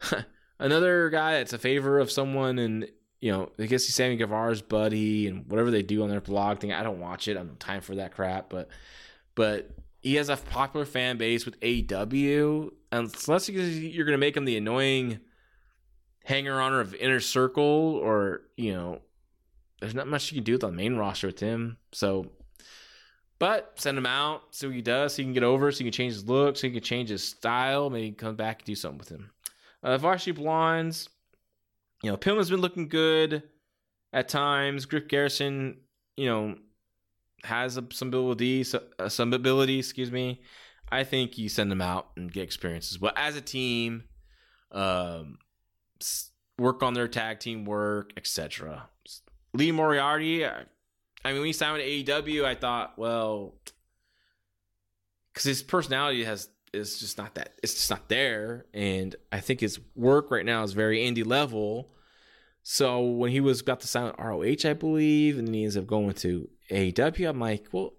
[0.58, 2.88] another guy that's a favor of someone and
[3.20, 6.58] you know, I guess he's Sammy Guevara's buddy and whatever they do on their blog
[6.58, 6.72] thing.
[6.72, 7.32] I don't watch it.
[7.32, 8.48] I don't have time for that crap.
[8.48, 8.68] But
[9.34, 9.70] but
[10.00, 12.70] he has a popular fan base with AEW.
[12.92, 15.20] Unless you you're going to make him the annoying
[16.28, 19.00] hanger on of inner circle, or you know,
[19.80, 21.78] there's not much you can do with the main roster with him.
[21.92, 22.26] So,
[23.38, 25.84] but send him out, see what he does, so he can get over, so he
[25.84, 28.74] can change his look, so he can change his style, maybe come back and do
[28.74, 29.30] something with him.
[29.82, 31.08] Uh, Varsity Blondes
[32.02, 33.42] you know, Pillman's been looking good
[34.12, 34.86] at times.
[34.86, 35.78] Griff Garrison,
[36.16, 36.56] you know,
[37.44, 40.42] has a, some ability, so, uh, some ability, excuse me.
[40.90, 42.96] I think you send them out and get experiences.
[42.98, 44.04] But as a team,
[44.72, 45.38] um,
[46.58, 48.88] work on their tag team work, etc.
[49.54, 50.64] Lee Moriarty, I,
[51.24, 53.54] I mean, when he signed with AEW, I thought, well,
[55.32, 59.60] because his personality has is just not that it's just not there and i think
[59.60, 61.88] his work right now is very indie level
[62.62, 65.86] so when he was got to sign roh i believe and then he ends up
[65.86, 67.94] going to aew i'm like well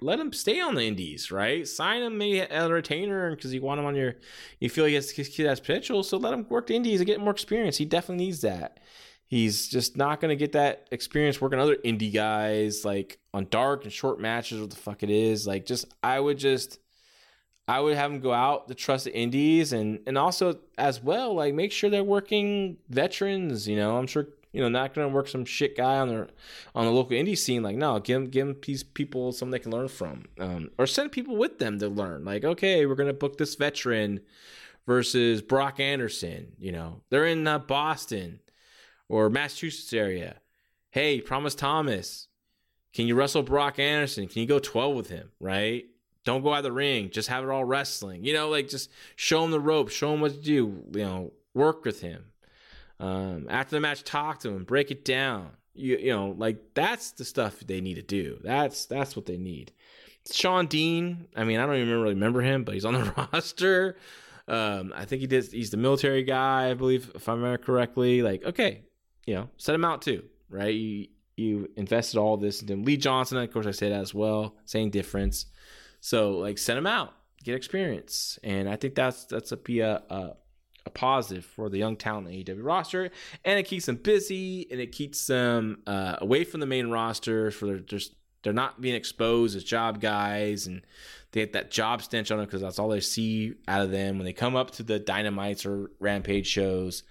[0.00, 1.66] let him stay on the indies right?
[1.66, 4.16] Sign him maybe as a retainer because you want him on your
[4.60, 7.06] you feel he has, his kid has potential so let him work the indies and
[7.06, 7.76] get more experience.
[7.76, 8.80] He definitely needs that.
[9.26, 13.84] He's just not going to get that experience working other indie guys like on dark
[13.84, 15.46] and short matches what the fuck it is.
[15.46, 16.78] Like just i would just
[17.68, 21.34] I would have them go out to trust the indies and and also as well
[21.34, 23.68] like make sure they're working veterans.
[23.68, 26.28] You know, I'm sure you know not to work some shit guy on their
[26.74, 27.62] on the local indie scene.
[27.62, 31.36] Like no, give give these people something they can learn from, um, or send people
[31.36, 32.24] with them to learn.
[32.24, 34.20] Like okay, we're to book this veteran
[34.86, 36.52] versus Brock Anderson.
[36.58, 38.40] You know, they're in uh, Boston
[39.08, 40.36] or Massachusetts area.
[40.90, 42.28] Hey, Promise Thomas,
[42.94, 44.26] can you wrestle Brock Anderson?
[44.26, 45.30] Can you go 12 with him?
[45.38, 45.84] Right?
[46.24, 47.10] Don't go out of the ring.
[47.10, 48.24] Just have it all wrestling.
[48.24, 49.92] You know, like just show him the ropes.
[49.92, 50.84] Show him what to do.
[50.92, 52.24] You know, work with him.
[53.00, 54.64] Um, after the match, talk to him.
[54.64, 55.50] Break it down.
[55.74, 58.40] You, you know, like that's the stuff they need to do.
[58.42, 59.72] That's that's what they need.
[60.30, 61.26] Shawn Dean.
[61.36, 63.96] I mean, I don't even really remember him, but he's on the roster.
[64.48, 65.46] Um, I think he did.
[65.52, 68.22] He's the military guy, I believe, if I remember correctly.
[68.22, 68.82] Like, okay,
[69.26, 70.74] you know, set him out too, right?
[70.74, 72.82] You you invested all this in him.
[72.82, 74.56] Lee Johnson, of course, I said as well.
[74.64, 75.46] Same difference.
[76.00, 77.12] So like send him out,
[77.44, 80.32] get experience, and I think that's that's a be a, a,
[80.88, 83.10] a positive for the young talent in AEW roster,
[83.44, 87.50] and it keeps them busy and it keeps them uh, away from the main roster
[87.50, 90.82] for their just they're not being exposed as job guys and
[91.32, 94.16] they get that job stench on them because that's all they see out of them
[94.16, 97.02] when they come up to the dynamites or rampage shows.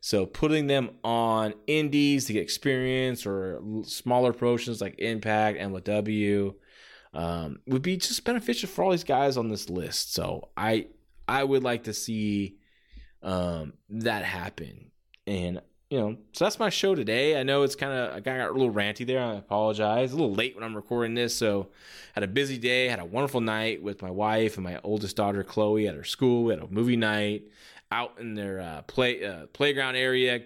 [0.00, 6.54] So putting them on indies to get experience or smaller promotions like impact and mlw
[7.12, 10.14] um, would be just beneficial for all these guys on this list.
[10.14, 10.86] So i
[11.28, 12.56] i would like to see
[13.22, 14.90] um, that happen
[15.26, 15.60] and
[15.90, 17.38] you know, so that's my show today.
[17.38, 19.22] I know it's kind of I got a little ranty there.
[19.22, 20.12] I apologize.
[20.12, 21.68] A little late when I'm recording this, so
[22.12, 22.88] had a busy day.
[22.88, 26.44] Had a wonderful night with my wife and my oldest daughter Chloe at her school.
[26.44, 27.44] We had a movie night
[27.92, 30.42] out in their uh, play uh, playground area,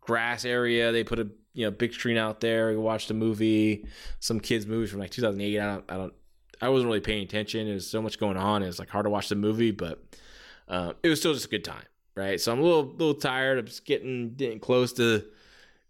[0.00, 0.90] grass area.
[0.90, 2.70] They put a you know big screen out there.
[2.70, 3.86] We watched a movie,
[4.18, 5.60] some kids movies from like 2008.
[5.60, 6.14] I don't, I don't,
[6.60, 7.68] I wasn't really paying attention.
[7.68, 8.64] There's so much going on.
[8.64, 10.02] It's like hard to watch the movie, but
[10.68, 11.84] uh, it was still just a good time
[12.14, 12.40] right?
[12.40, 13.58] So I'm a little little tired.
[13.58, 15.24] I'm just getting getting close to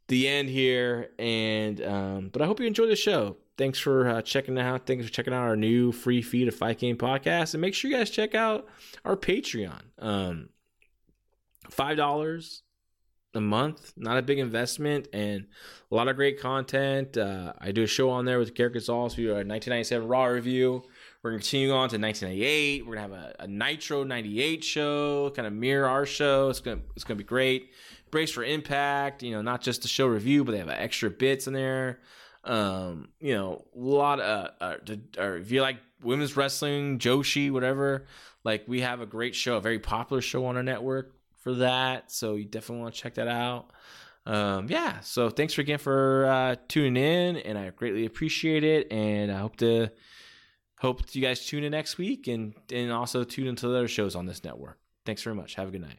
[0.09, 3.37] the end here, and um, but I hope you enjoy the show.
[3.59, 4.87] Thanks for uh, checking out.
[4.87, 7.91] Thanks for checking out our new free feed of Fight Game Podcast, and make sure
[7.91, 8.67] you guys check out
[9.05, 9.83] our Patreon.
[9.99, 10.49] Um,
[11.71, 12.63] Five dollars
[13.35, 15.47] a month, not a big investment, and
[15.91, 17.17] a lot of great content.
[17.17, 20.25] Uh, I do a show on there with Garrett Gonzalez, we do a 1997 Raw
[20.25, 20.83] review.
[21.23, 22.85] We're going to continue on to 1998.
[22.85, 26.49] We're going to have a, a, Nitro 98 show, kind of mirror our show.
[26.49, 27.71] It's going to, it's going to be great.
[28.11, 31.47] Brace for Impact, you know, not just the show review, but they have extra bits
[31.47, 32.01] in there.
[32.43, 37.53] Um, you know, a lot of, uh, uh, or if you like women's wrestling, Joshi,
[37.53, 38.07] whatever,
[38.43, 42.11] like we have a great show, a very popular show on our network for that.
[42.11, 43.71] So you definitely want to check that out.
[44.27, 44.99] Um, yeah.
[45.01, 48.91] So thanks again for uh, tuning in, and I greatly appreciate it.
[48.91, 49.91] And I hope to
[50.83, 54.15] hope you guys tune in next week and and also tune into the other shows
[54.15, 54.79] on this network.
[55.07, 55.55] Thanks very much.
[55.55, 55.99] Have a good night.